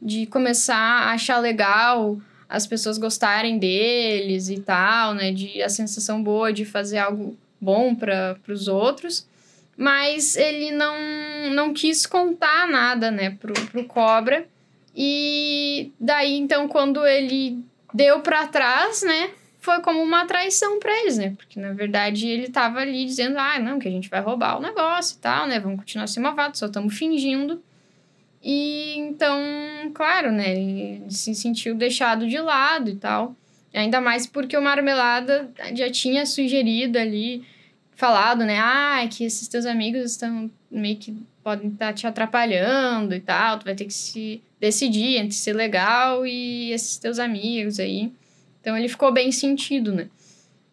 de 0.00 0.26
começar 0.26 0.76
a 0.76 1.12
achar 1.12 1.38
legal 1.38 2.18
as 2.48 2.66
pessoas 2.66 2.98
gostarem 2.98 3.58
deles 3.58 4.48
e 4.48 4.60
tal, 4.60 5.14
né, 5.14 5.32
de 5.32 5.62
a 5.62 5.68
sensação 5.68 6.22
boa 6.22 6.52
de 6.52 6.64
fazer 6.64 6.98
algo 6.98 7.36
bom 7.60 7.94
para 7.94 8.36
os 8.48 8.68
outros 8.68 9.26
mas 9.76 10.36
ele 10.36 10.70
não, 10.70 10.94
não 11.52 11.74
quis 11.74 12.06
contar 12.06 12.66
nada, 12.68 13.10
né, 13.10 13.30
pro, 13.30 13.52
pro 13.52 13.84
cobra. 13.84 14.46
E 14.94 15.92
daí, 15.98 16.36
então, 16.36 16.68
quando 16.68 17.04
ele 17.04 17.58
deu 17.92 18.20
pra 18.20 18.46
trás, 18.46 19.02
né, 19.02 19.30
foi 19.64 19.80
como 19.80 20.02
uma 20.02 20.26
traição 20.26 20.78
pra 20.78 20.92
eles, 21.00 21.16
né? 21.16 21.32
Porque, 21.38 21.58
na 21.58 21.72
verdade, 21.72 22.28
ele 22.28 22.48
tava 22.48 22.80
ali 22.80 23.06
dizendo, 23.06 23.38
ah, 23.38 23.58
não, 23.58 23.78
que 23.78 23.88
a 23.88 23.90
gente 23.90 24.10
vai 24.10 24.20
roubar 24.20 24.58
o 24.58 24.60
negócio 24.60 25.16
e 25.16 25.20
tal, 25.20 25.46
né? 25.46 25.58
Vamos 25.58 25.78
continuar 25.78 26.06
sendo 26.06 26.24
malvados, 26.24 26.58
só 26.58 26.66
estamos 26.66 26.96
fingindo. 26.96 27.62
E, 28.42 28.94
então, 28.98 29.40
claro, 29.94 30.30
né, 30.30 30.54
ele 30.54 31.10
se 31.10 31.34
sentiu 31.34 31.74
deixado 31.74 32.28
de 32.28 32.38
lado 32.38 32.90
e 32.90 32.96
tal. 32.96 33.34
Ainda 33.72 34.02
mais 34.02 34.26
porque 34.26 34.54
o 34.54 34.60
Marmelada 34.60 35.50
já 35.74 35.90
tinha 35.90 36.26
sugerido 36.26 36.98
ali 36.98 37.42
falado, 37.96 38.44
né? 38.44 38.58
Ah, 38.60 39.08
que 39.10 39.24
esses 39.24 39.48
teus 39.48 39.64
amigos 39.64 40.10
estão 40.10 40.50
meio 40.70 40.96
que 40.98 41.16
podem 41.42 41.70
estar 41.70 41.94
te 41.94 42.06
atrapalhando 42.06 43.14
e 43.14 43.20
tal. 43.20 43.58
Tu 43.58 43.64
vai 43.64 43.74
ter 43.74 43.86
que 43.86 43.94
se 43.94 44.42
decidir 44.60 45.16
entre 45.16 45.34
ser 45.34 45.54
legal 45.54 46.26
e 46.26 46.70
esses 46.70 46.98
teus 46.98 47.18
amigos 47.18 47.80
aí. 47.80 48.12
Então 48.64 48.74
ele 48.78 48.88
ficou 48.88 49.12
bem 49.12 49.30
sentido, 49.30 49.92
né? 49.92 50.08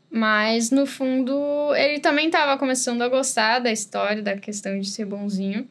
Mas 0.10 0.72
no 0.72 0.86
fundo 0.86 1.36
ele 1.76 2.00
também 2.00 2.28
estava 2.28 2.58
começando 2.58 3.02
a 3.02 3.10
gostar 3.10 3.60
da 3.60 3.70
história, 3.70 4.22
da 4.22 4.38
questão 4.38 4.80
de 4.80 4.90
ser 4.90 5.04
bonzinho. 5.04 5.68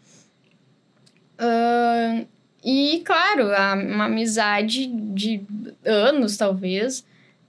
Ahn, 1.38 2.26
e 2.62 3.02
claro, 3.06 3.50
a- 3.52 3.72
uma 3.74 4.04
amizade 4.04 4.86
de 4.86 5.40
anos, 5.82 6.36
talvez, 6.36 7.06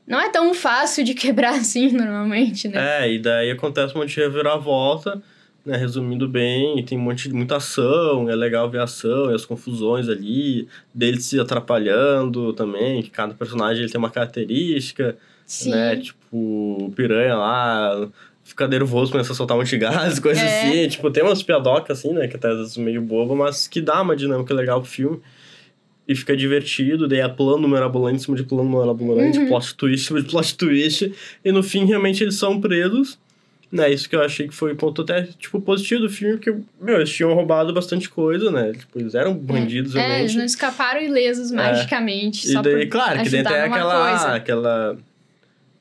não 0.08 0.22
é 0.22 0.30
tão 0.30 0.54
fácil 0.54 1.04
de 1.04 1.14
quebrar 1.16 1.56
assim 1.56 1.92
normalmente, 1.92 2.70
né? 2.70 3.04
É, 3.06 3.12
e 3.14 3.20
daí 3.20 3.52
acontece 3.52 3.94
um 3.94 4.00
monte 4.00 4.16
de 4.16 4.22
reviravolta, 4.22 5.22
né? 5.66 5.78
Resumindo 5.78 6.28
bem, 6.28 6.84
tem 6.84 6.98
um 6.98 7.02
monte 7.02 7.28
de 7.30 7.34
muita 7.36 7.58
ação, 7.58 8.30
é 8.30 8.36
legal 8.36 8.70
ver 8.70 8.80
a 8.80 8.84
ação 8.84 9.32
e 9.32 9.36
as 9.36 9.46
confusões 9.46 10.10
ali, 10.10 10.68
dele 10.94 11.22
se 11.22 11.40
atrapalhando 11.40 12.54
também, 12.54 13.02
que 13.04 13.10
cada 13.10 13.34
personagem 13.34 13.84
ele 13.84 13.92
tem 13.92 14.00
uma 14.00 14.10
característica, 14.10 15.16
Sim. 15.46 15.72
né? 15.72 15.96
Tipo, 15.98 16.18
o 16.32 16.94
piranha 16.96 17.36
lá 17.36 18.08
fica 18.44 18.68
nervoso, 18.68 19.12
começa 19.12 19.32
a 19.32 19.36
soltar 19.36 19.56
um 19.56 19.60
monte 19.62 19.70
de 19.70 19.78
gás, 19.78 20.18
coisa 20.20 20.42
É. 20.42 20.68
assim. 20.70 20.88
Tipo, 20.90 21.12
tem 21.12 21.24
umas 21.24 21.44
piadocas 21.44 22.00
assim, 22.00 22.14
né? 22.14 22.28
Que 22.28 22.36
até 22.36 22.50
às 22.50 22.58
vezes 22.58 22.78
meio 22.78 23.02
boba, 23.02 23.36
mas 23.36 23.68
que 23.68 23.80
dá 23.82 24.02
uma 24.02 24.16
dinâmica 24.16 24.54
legal 24.54 24.82
pro 24.82 24.90
filme. 24.90 25.20
E 26.08 26.16
fica 26.16 26.36
divertido, 26.36 27.08
daí 27.08 27.20
é 27.20 27.30
plano 27.30 27.68
mirabolante 27.70 28.16
em 28.18 28.20
cima 28.20 28.36
de 28.36 28.44
plano 28.44 28.68
mirabolante, 28.70 29.38
Uhum. 29.38 29.48
plot 29.48 29.76
twist 29.76 30.04
em 30.04 30.08
cima 30.08 30.22
de 30.22 30.28
plot 30.30 30.58
twist. 30.58 31.14
E 31.46 31.52
no 31.52 31.62
fim, 31.64 31.86
realmente, 31.86 32.24
eles 32.24 32.36
são 32.36 32.60
presos. 32.60 33.18
Né, 33.72 33.90
isso 33.90 34.10
que 34.10 34.16
eu 34.18 34.22
achei 34.22 34.50
que 34.50 34.54
foi 34.54 34.74
um 34.74 34.76
ponto 34.76 35.02
até, 35.02 35.24
tipo, 35.40 35.62
positivo 35.62 36.02
do 36.02 36.10
filme, 36.10 36.36
porque, 36.36 36.54
meu, 36.82 36.96
eles 36.98 37.10
tinham 37.10 37.34
roubado 37.34 37.74
bastante 37.74 38.10
coisa, 38.10 38.52
né? 38.52 38.74
Tipo, 38.74 39.00
eles 39.00 39.16
eram 39.16 39.34
bandidos, 39.34 39.96
É, 39.96 40.00
eles 40.00 40.10
realmente. 40.12 40.38
não 40.38 40.44
escaparam 40.46 41.02
ilesos 41.02 41.52
magicamente. 41.52 42.46
E 42.50 42.52
só 42.52 42.62
daí, 42.62 42.86
claro, 42.88 43.24
que 43.24 43.30
dentro 43.30 43.54
é 43.54 43.62
aquela, 43.64 44.10
coisa. 44.10 44.36
aquela. 44.36 44.98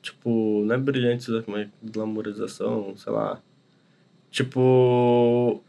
Tipo, 0.01 0.63
não 0.65 0.75
é 0.75 0.77
brilhante, 0.77 1.25
como 1.43 1.57
é 1.57 1.67
glamorização, 1.83 2.93
sei 2.95 3.11
lá. 3.11 3.39
Tipo. 4.31 5.61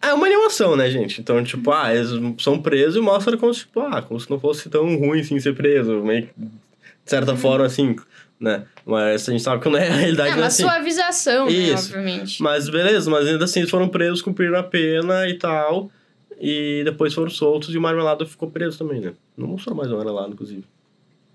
É 0.00 0.12
uma 0.14 0.26
animação, 0.26 0.76
né, 0.76 0.88
gente? 0.88 1.20
Então, 1.20 1.42
tipo, 1.42 1.72
ah, 1.72 1.92
eles 1.92 2.10
são 2.38 2.60
presos 2.62 2.96
e 2.96 3.00
mostra 3.00 3.36
como, 3.36 3.52
tipo, 3.52 3.80
ah, 3.80 4.00
como 4.00 4.20
se 4.20 4.30
não 4.30 4.38
fosse 4.38 4.68
tão 4.68 4.96
ruim 4.96 5.20
assim 5.20 5.40
ser 5.40 5.54
preso. 5.54 6.02
Meio 6.04 6.28
de 6.36 7.10
certa 7.10 7.32
Uhum. 7.32 7.36
forma, 7.36 7.66
assim, 7.66 7.96
né? 8.40 8.64
Mas 8.84 9.28
a 9.28 9.32
gente 9.32 9.42
sabe 9.42 9.62
que 9.62 9.68
não 9.68 9.78
é 9.78 9.88
a 9.88 9.92
realidade, 9.94 10.28
É 10.30 10.32
não 10.32 10.38
é 10.38 10.42
uma 10.42 10.46
assim. 10.48 10.62
suavização, 10.62 11.46
né, 11.46 11.52
Isso. 11.52 11.88
obviamente. 11.96 12.42
Mas 12.42 12.68
beleza, 12.68 13.10
mas 13.10 13.26
ainda 13.26 13.44
assim 13.44 13.60
eles 13.60 13.70
foram 13.70 13.88
presos, 13.88 14.22
cumpriram 14.22 14.58
a 14.58 14.62
pena 14.62 15.28
e 15.28 15.34
tal. 15.34 15.90
E 16.38 16.82
depois 16.84 17.14
foram 17.14 17.30
soltos 17.30 17.74
e 17.74 17.78
o 17.78 17.80
Marmelada 17.80 18.26
ficou 18.26 18.50
preso 18.50 18.76
também, 18.76 19.00
né? 19.00 19.14
Não 19.36 19.48
mostrou 19.48 19.74
mais 19.74 19.90
o 19.90 19.96
Marmelada, 19.96 20.28
inclusive. 20.28 20.64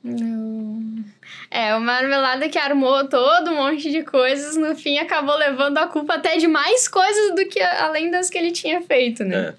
Não. 0.04 1.04
É, 1.50 1.76
o 1.76 1.82
Marmelada 1.82 2.48
que 2.50 2.58
armou 2.58 3.08
todo 3.08 3.52
um 3.52 3.56
monte 3.56 3.92
de 3.92 4.04
coisas, 4.04 4.56
no 4.56 4.76
fim 4.76 4.98
acabou 4.98 5.36
levando 5.38 5.78
a 5.78 5.88
culpa 5.88 6.16
até 6.16 6.38
de 6.38 6.48
mais 6.48 6.88
coisas 6.88 7.36
do 7.36 7.46
que 7.48 7.60
além 7.60 8.10
das 8.12 8.30
que 8.30 8.38
ele 8.38 8.52
tinha 8.52 8.82
feito, 8.82 9.24
né? 9.24 9.50
É. 9.50 9.54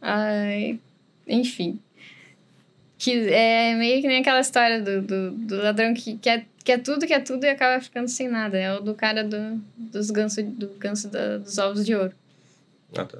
Ai, 0.00 0.78
enfim. 1.26 1.78
Que 2.98 3.28
é 3.30 3.74
meio 3.76 4.00
que 4.02 4.08
nem 4.08 4.20
aquela 4.20 4.40
história 4.40 4.82
do, 4.82 5.00
do, 5.02 5.30
do 5.30 5.56
ladrão 5.62 5.94
que 5.94 6.18
quer, 6.18 6.46
quer 6.64 6.78
tudo, 6.82 7.06
quer 7.06 7.22
tudo 7.22 7.44
e 7.44 7.48
acaba 7.48 7.80
ficando 7.80 8.08
sem 8.08 8.26
nada. 8.28 8.58
É 8.58 8.74
o 8.74 8.80
do 8.80 8.92
cara 8.94 9.22
do, 9.22 9.60
dos 9.76 10.10
ganso, 10.10 10.42
do 10.42 10.68
ganso 10.78 11.08
da- 11.08 11.38
dos 11.38 11.56
ovos 11.58 11.86
de 11.86 11.94
ouro. 11.94 12.12
Ah, 12.96 13.04
tá. 13.04 13.18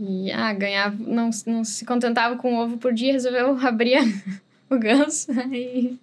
E, 0.00 0.32
ah, 0.32 0.52
ganhava, 0.52 0.96
não, 0.98 1.30
não 1.46 1.62
se 1.62 1.84
contentava 1.84 2.34
com 2.36 2.54
um 2.54 2.58
ovo 2.58 2.76
por 2.76 2.92
dia, 2.92 3.12
resolveu 3.12 3.56
abrir 3.64 3.94
a- 3.96 4.04
o 4.68 4.76
ganso. 4.78 5.30
Aí, 5.30 5.96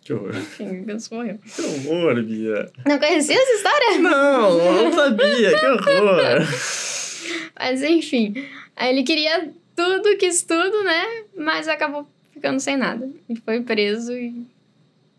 Que 0.00 0.14
horror. 0.14 0.34
enfim, 0.34 0.80
o 0.80 0.84
ganso 0.86 1.14
morreu. 1.14 1.38
Que 1.38 1.60
horror, 1.90 2.22
Bia. 2.22 2.70
Não 2.86 2.98
conhecia 2.98 3.36
essa 3.36 3.52
história? 3.52 3.98
Não, 3.98 4.84
não 4.84 4.92
sabia. 4.92 5.58
Que 5.58 5.66
horror. 5.66 6.40
Mas 7.58 7.82
enfim, 7.82 8.34
ele 8.80 9.02
queria 9.02 9.50
tudo, 9.76 10.16
quis 10.16 10.42
tudo, 10.42 10.82
né? 10.84 11.04
Mas 11.36 11.68
acabou 11.68 12.06
ficando 12.42 12.58
sem 12.58 12.76
nada. 12.76 13.08
E 13.28 13.36
foi 13.36 13.62
preso 13.62 14.12
e. 14.12 14.44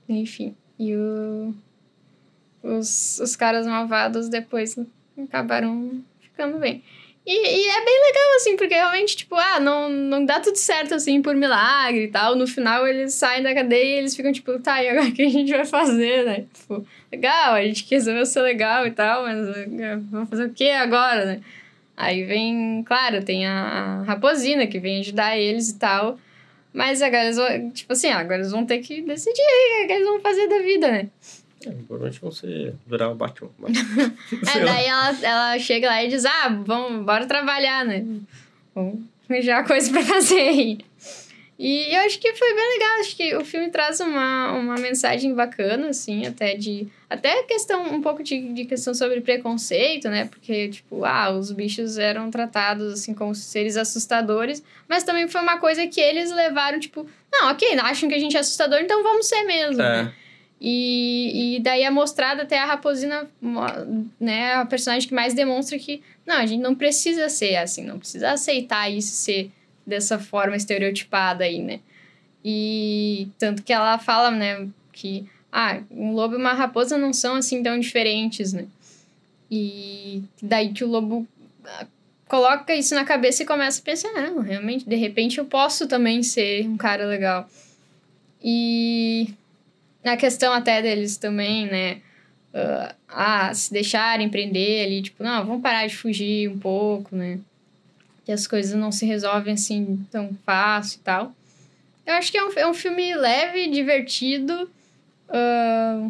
Enfim. 0.09 0.53
E 0.77 0.93
o... 0.93 1.55
os, 2.62 3.19
os 3.19 3.36
caras 3.38 3.65
malvados 3.65 4.27
depois 4.27 4.77
acabaram 5.17 6.03
ficando 6.19 6.59
bem. 6.59 6.83
E, 7.25 7.31
e 7.31 7.69
é 7.69 7.86
bem 7.86 8.01
legal, 8.03 8.36
assim, 8.36 8.57
porque 8.57 8.73
realmente, 8.73 9.15
tipo, 9.15 9.36
ah, 9.36 9.57
não, 9.57 9.88
não 9.88 10.25
dá 10.25 10.41
tudo 10.41 10.57
certo, 10.57 10.93
assim, 10.93 11.21
por 11.21 11.33
milagre 11.33 12.03
e 12.03 12.07
tal. 12.09 12.36
No 12.36 12.45
final, 12.45 12.86
eles 12.86 13.13
saem 13.13 13.41
da 13.41 13.53
cadeia 13.53 13.95
e 13.95 13.99
eles 13.99 14.13
ficam, 14.13 14.33
tipo, 14.33 14.59
tá, 14.59 14.83
e 14.83 14.89
agora 14.89 15.07
o 15.07 15.13
que 15.13 15.21
a 15.21 15.29
gente 15.29 15.49
vai 15.49 15.63
fazer, 15.63 16.25
né? 16.25 16.45
Tipo, 16.53 16.86
legal, 17.09 17.53
a 17.53 17.63
gente 17.63 17.89
resolveu 17.89 18.25
ser 18.25 18.41
legal 18.41 18.86
e 18.86 18.91
tal, 18.91 19.23
mas 19.23 19.47
eh, 19.55 19.95
vamos 20.12 20.29
fazer 20.29 20.47
o 20.47 20.53
que 20.53 20.69
agora, 20.69 21.25
né? 21.25 21.41
Aí 21.95 22.25
vem, 22.25 22.83
claro, 22.83 23.23
tem 23.23 23.47
a, 23.47 23.53
a 23.53 24.03
Raposina 24.03 24.67
que 24.67 24.79
vem 24.79 24.99
ajudar 24.99 25.38
eles 25.38 25.69
e 25.69 25.79
tal. 25.79 26.19
Mas 26.73 27.01
agora 27.01 27.25
eles 27.25 27.38
vão, 27.38 27.69
tipo 27.71 27.93
assim, 27.93 28.07
agora 28.09 28.38
eles 28.38 28.51
vão 28.51 28.65
ter 28.65 28.79
que 28.79 29.01
decidir 29.01 29.41
o 29.83 29.88
que 29.88 29.93
eles 29.93 30.07
vão 30.07 30.19
fazer 30.19 30.47
da 30.47 30.59
vida, 30.59 30.89
né? 30.91 31.07
É, 31.65 31.69
provavelmente 31.88 32.19
vão 32.19 32.31
ser 32.31 32.73
virar 32.88 33.09
o 33.09 33.15
Batman. 33.15 33.51
É, 34.41 34.45
Sei 34.45 34.63
lá. 34.63 34.73
daí 34.73 34.86
ela, 34.86 35.17
ela 35.21 35.59
chega 35.59 35.88
lá 35.88 36.03
e 36.03 36.07
diz, 36.09 36.25
ah, 36.25 36.49
vamos, 36.65 37.05
bora 37.05 37.25
trabalhar, 37.27 37.86
né? 37.86 38.03
Vamos 38.73 38.99
arranjar 39.29 39.65
coisa 39.65 39.91
pra 39.91 40.01
fazer 40.03 40.39
aí. 40.39 40.77
E 41.65 41.95
eu 41.95 42.02
acho 42.02 42.19
que 42.19 42.34
foi 42.34 42.54
bem 42.54 42.73
legal, 42.73 42.99
acho 42.99 43.15
que 43.15 43.38
o 43.38 43.45
filme 43.45 43.69
traz 43.69 44.02
uma, 44.02 44.52
uma 44.52 44.76
mensagem 44.76 45.34
bacana, 45.34 45.88
assim, 45.88 46.28
até 46.28 46.56
de... 46.56 46.89
Até 47.10 47.41
questão, 47.43 47.84
um 47.84 48.02
pouco 48.02 48.21
de, 48.21 48.52
de 48.52 48.65
questão 48.65 48.93
sobre 48.93 49.21
preconceito, 49.21 50.10
né? 50.10 50.26
Porque, 50.26 50.67
tipo, 50.67 51.06
ah, 51.06 51.32
os 51.32 51.54
bichos 51.54 51.97
eram 51.97 52.30
tratados, 52.30 52.91
assim, 52.91 53.13
como 53.13 53.34
seres 53.34 53.78
assustadores. 53.78 54.62
Mas 54.89 55.06
também 55.06 55.26
foi 55.30 55.39
uma 55.39 55.58
coisa 55.58 55.88
que 55.88 56.02
eles 56.02 56.34
levaram, 56.34 56.82
tipo... 56.82 57.08
Não, 57.32 57.49
ok, 57.52 57.80
acham 57.80 58.10
que 58.10 58.15
a 58.15 58.19
gente 58.19 58.36
é 58.36 58.41
assustador, 58.41 58.80
então 58.82 59.02
vamos 59.02 59.26
ser 59.26 59.43
mesmo. 59.43 59.78
né? 59.78 60.12
É. 60.19 60.23
E, 60.60 61.56
e 61.56 61.60
daí 61.62 61.84
é 61.84 61.89
mostrado 61.89 62.41
até 62.41 62.60
a 62.60 62.65
Raposina, 62.65 63.26
né, 64.19 64.56
a 64.56 64.65
personagem 64.65 65.08
que 65.08 65.15
mais 65.15 65.34
demonstra 65.34 65.80
que, 65.80 66.02
não, 66.26 66.36
a 66.36 66.45
gente 66.45 66.62
não 66.62 66.76
precisa 66.76 67.30
ser 67.30 67.56
assim, 67.56 67.86
não 67.86 67.99
precisa 67.99 68.32
aceitar 68.32 68.89
isso 68.89 69.15
ser 69.15 69.49
dessa 69.86 70.19
forma 70.19 70.56
estereotipada 70.56 71.43
aí, 71.43 71.62
né? 71.62 71.80
E 72.43 73.28
tanto 73.38 73.63
que 73.63 73.72
ela 73.72 73.98
fala, 73.98 74.32
né, 74.32 74.67
que, 74.91 75.26
ah, 75.52 75.82
um 75.89 76.12
lobo 76.13 76.36
e 76.36 76.38
uma 76.38 76.54
raposa 76.54 76.98
não 76.98 77.13
são 77.13 77.36
assim 77.36 77.63
tão 77.63 77.80
diferentes, 77.80 78.54
né? 78.54 78.65
E 79.50 80.24
daí 80.41 80.74
que 80.74 80.84
o 80.84 80.88
lobo 80.88 81.28
ah, 81.65 81.88
coloca 82.28 82.76
isso 82.76 82.96
na 82.96 83.06
cabeça 83.06 83.43
e 83.43 83.46
começa 83.46 83.80
a 83.80 83.84
pensar, 83.84 84.12
não, 84.13 84.39
realmente, 84.39 84.88
de 84.88 84.96
repente 84.96 85.38
eu 85.38 85.46
posso 85.46 85.88
também 85.88 86.24
ser 86.24 86.67
um 86.67 86.78
cara 86.78 87.06
legal. 87.06 87.50
E 88.43 89.34
na 90.04 90.17
questão 90.17 90.52
até 90.52 90.82
deles 90.82 91.17
também, 91.17 91.67
né? 91.67 92.02
ah, 92.54 92.96
ah, 93.10 93.54
se 93.54 93.72
deixarem 93.72 94.30
prender 94.30 94.86
ali, 94.86 95.02
tipo, 95.02 95.24
não, 95.24 95.46
vamos 95.46 95.62
parar 95.62 95.88
de 95.88 95.96
fugir 95.96 96.50
um 96.50 96.60
pouco, 96.60 97.15
né? 97.15 97.39
Que 98.25 98.31
as 98.31 98.47
coisas 98.47 98.73
não 98.73 98.91
se 98.91 99.05
resolvem 99.05 99.53
assim 99.53 100.05
tão 100.12 100.29
fácil 100.45 100.99
e 100.99 101.03
tal. 101.03 101.36
Eu 102.05 102.13
acho 102.15 102.31
que 102.31 102.38
é 102.38 102.43
um, 102.43 102.51
é 102.55 102.67
um 102.67 102.73
filme 102.73 103.13
leve, 103.15 103.67
divertido, 103.69 104.69
ah, 105.29 106.07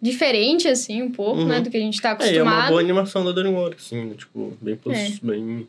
diferente, 0.00 0.66
assim, 0.68 1.02
um 1.02 1.10
pouco, 1.10 1.40
Uhum. 1.40 1.46
né? 1.48 1.60
Do 1.60 1.70
que 1.70 1.76
a 1.76 1.80
gente 1.80 2.00
tá 2.00 2.10
É, 2.10 2.12
e 2.12 2.14
é 2.14 2.16
acostumado. 2.40 2.58
uma 2.62 2.68
boa 2.68 2.80
animação 2.80 3.24
da 3.24 3.32
DreamWorks, 3.32 3.86
assim, 3.86 4.04
né? 4.06 4.14
Tipo, 4.16 4.56
bem, 4.60 4.78
É. 4.90 5.10
bem... 5.22 5.66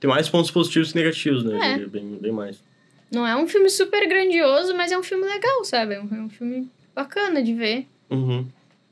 Tem 0.00 0.08
mais 0.08 0.28
pontos 0.28 0.50
positivos 0.50 0.92
que 0.92 0.98
negativos, 0.98 1.42
né? 1.44 1.74
É. 1.74 1.86
Bem, 1.86 2.16
bem 2.20 2.30
mais. 2.32 2.62
Não 3.10 3.26
é 3.26 3.34
um 3.36 3.48
filme 3.48 3.68
super 3.68 4.06
grandioso, 4.08 4.74
mas 4.76 4.92
é 4.92 4.98
um 4.98 5.02
filme 5.02 5.24
legal, 5.24 5.64
sabe? 5.64 5.94
É 5.94 6.00
um, 6.00 6.08
é 6.14 6.20
um 6.20 6.28
filme 6.28 6.68
bacana 6.94 7.42
de 7.42 7.52
ver. 7.52 7.86
Uhum. 8.08 8.46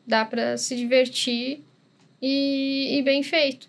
Dá 0.07 0.25
pra 0.25 0.57
se 0.57 0.75
divertir 0.75 1.63
e, 2.21 2.99
e 2.99 3.03
bem 3.03 3.23
feito. 3.23 3.69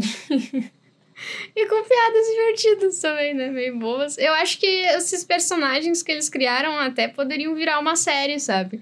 e 1.54 1.66
com 1.66 1.84
piadas 1.84 2.26
divertidas 2.28 2.98
também, 2.98 3.34
né? 3.34 3.48
Meio 3.48 3.78
boas. 3.78 4.18
Eu 4.18 4.32
acho 4.34 4.58
que 4.58 4.66
esses 4.66 5.24
personagens 5.24 6.02
que 6.02 6.12
eles 6.12 6.28
criaram 6.28 6.78
até 6.78 7.08
poderiam 7.08 7.54
virar 7.54 7.78
uma 7.78 7.96
série, 7.96 8.38
sabe? 8.38 8.80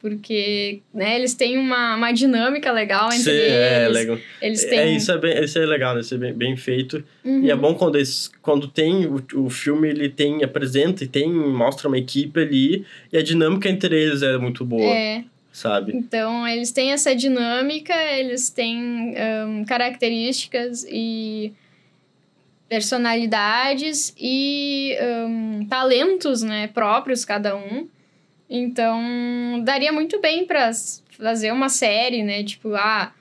Porque, 0.00 0.80
né, 0.94 1.16
eles 1.16 1.34
têm 1.34 1.58
uma, 1.58 1.94
uma 1.94 2.10
dinâmica 2.10 2.72
legal 2.72 3.08
entre 3.08 3.22
Sim, 3.22 3.30
eles. 3.30 3.52
é, 3.52 3.88
legal. 3.88 4.18
Eles 4.40 4.64
têm. 4.64 4.78
É, 4.78 4.96
isso 4.96 5.12
é, 5.12 5.18
bem, 5.18 5.44
isso 5.44 5.58
é 5.58 5.66
legal, 5.66 5.94
né? 5.94 6.00
Isso 6.00 6.14
é 6.14 6.18
bem, 6.18 6.32
bem 6.32 6.56
feito. 6.56 7.04
Uhum. 7.22 7.44
E 7.44 7.50
é 7.50 7.54
bom 7.54 7.74
quando, 7.74 7.96
eles, 7.96 8.32
quando 8.40 8.66
tem 8.66 9.04
o, 9.06 9.22
o 9.34 9.50
filme, 9.50 9.88
ele 9.88 10.08
tem, 10.08 10.42
apresenta 10.42 11.04
e 11.04 11.06
tem, 11.06 11.30
mostra 11.30 11.86
uma 11.86 11.98
equipe 11.98 12.40
ali, 12.40 12.86
e 13.12 13.18
a 13.18 13.22
dinâmica 13.22 13.68
entre 13.68 13.94
eles 13.94 14.22
é 14.22 14.38
muito 14.38 14.64
boa, 14.64 14.82
É. 14.82 15.22
sabe? 15.52 15.96
Então, 15.96 16.46
eles 16.46 16.70
têm 16.72 16.92
essa 16.92 17.14
dinâmica, 17.14 17.94
eles 17.94 18.50
têm 18.50 19.14
ahn, 19.16 19.64
características 19.64 20.84
e 20.88 21.52
personalidades 22.68 24.14
e 24.18 24.96
ahn, 25.00 25.66
talentos 25.68 26.42
né, 26.42 26.68
próprios, 26.68 27.24
cada 27.24 27.56
um. 27.56 27.88
Então, 28.48 29.62
daria 29.64 29.92
muito 29.92 30.20
bem 30.20 30.44
para 30.44 30.70
fazer 31.18 31.52
uma 31.52 31.68
série, 31.68 32.22
né? 32.22 32.42
Tipo, 32.42 32.74
ah, 32.74 33.12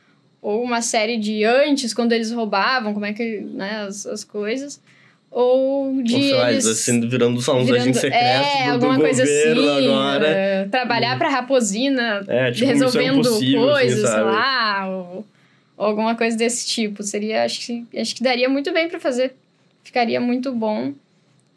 ou 0.41 0.63
uma 0.63 0.81
série 0.81 1.17
de 1.17 1.43
antes, 1.43 1.93
quando 1.93 2.13
eles 2.13 2.31
roubavam, 2.31 2.93
como 2.93 3.05
é 3.05 3.13
que, 3.13 3.41
né, 3.41 3.81
as, 3.81 4.05
as 4.05 4.23
coisas. 4.23 4.81
Ou 5.31 6.01
de 6.01 6.33
Ou 6.33 6.39
lá, 6.39 6.51
eles 6.51 6.65
assim, 6.65 7.07
virando 7.07 7.39
só 7.41 7.55
uns 7.55 7.65
virando- 7.65 7.81
agentes 7.81 8.01
secretos 8.01 8.47
é, 8.47 8.63
do, 8.63 8.65
do 8.65 8.85
alguma 8.85 8.97
coisa 8.99 9.23
governo 9.23 9.61
assim, 9.69 9.85
agora. 9.87 10.27
eh, 10.27 10.67
trabalhar 10.71 11.17
pra 11.19 11.29
Raposina 11.29 12.23
É, 12.27 12.51
tipo, 12.51 12.67
missão 12.71 12.87
resolvendo 12.87 13.27
assim, 13.29 13.53
coisas, 13.53 14.09
sabe? 14.09 14.23
lá, 14.23 14.87
ou, 14.89 15.25
ou 15.77 15.85
alguma 15.85 16.15
coisa 16.15 16.35
desse 16.35 16.65
tipo. 16.67 17.03
Seria, 17.03 17.43
acho 17.43 17.59
que, 17.65 17.85
acho 17.99 18.15
que 18.15 18.23
daria 18.23 18.49
muito 18.49 18.73
bem 18.73 18.89
pra 18.89 18.99
fazer. 18.99 19.35
Ficaria 19.83 20.19
muito 20.19 20.51
bom 20.51 20.93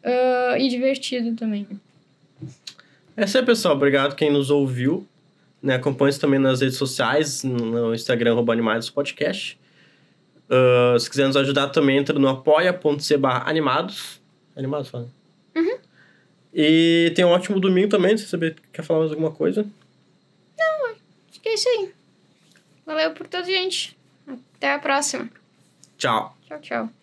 ah, 0.03 0.55
e 0.59 0.69
divertido 0.69 1.35
também. 1.35 1.65
É 3.17 3.25
isso 3.25 3.37
aí, 3.37 3.45
pessoal. 3.45 3.75
Obrigado 3.75 4.15
quem 4.15 4.31
nos 4.31 4.49
ouviu. 4.51 5.05
Né? 5.61 5.75
Acompanhe 5.75 6.13
também 6.19 6.39
nas 6.39 6.61
redes 6.61 6.77
sociais, 6.77 7.43
no 7.43 7.93
Instagram, 7.95 8.33
arroba 8.33 8.53
Animados 8.53 8.89
Podcast. 8.89 9.57
Ah, 10.53 10.99
se 10.99 11.09
quiser 11.09 11.25
nos 11.25 11.35
ajudar 11.35 11.69
também, 11.69 11.97
entra 11.97 12.17
no 12.19 12.27
barra 13.17 13.49
animados. 13.49 14.21
Animados, 14.55 14.89
fala. 14.89 15.09
Uhum. 15.55 15.79
E 16.53 17.11
tem 17.15 17.25
um 17.25 17.29
ótimo 17.29 17.59
domingo 17.59 17.89
também, 17.89 18.15
se 18.15 18.25
você 18.25 18.29
saber, 18.29 18.55
quer 18.71 18.83
falar 18.83 18.99
mais 18.99 19.11
alguma 19.11 19.31
coisa. 19.31 19.65
Acho 21.31 21.41
que 21.41 21.49
é 21.49 21.53
isso 21.55 21.67
aí. 21.67 21.91
Valeu 22.85 23.11
por 23.11 23.25
tudo, 23.27 23.45
gente. 23.45 23.97
Até 24.55 24.73
a 24.73 24.79
próxima. 24.79 25.27
Tchau. 25.97 26.37
Tchau, 26.47 26.59
tchau. 26.61 27.02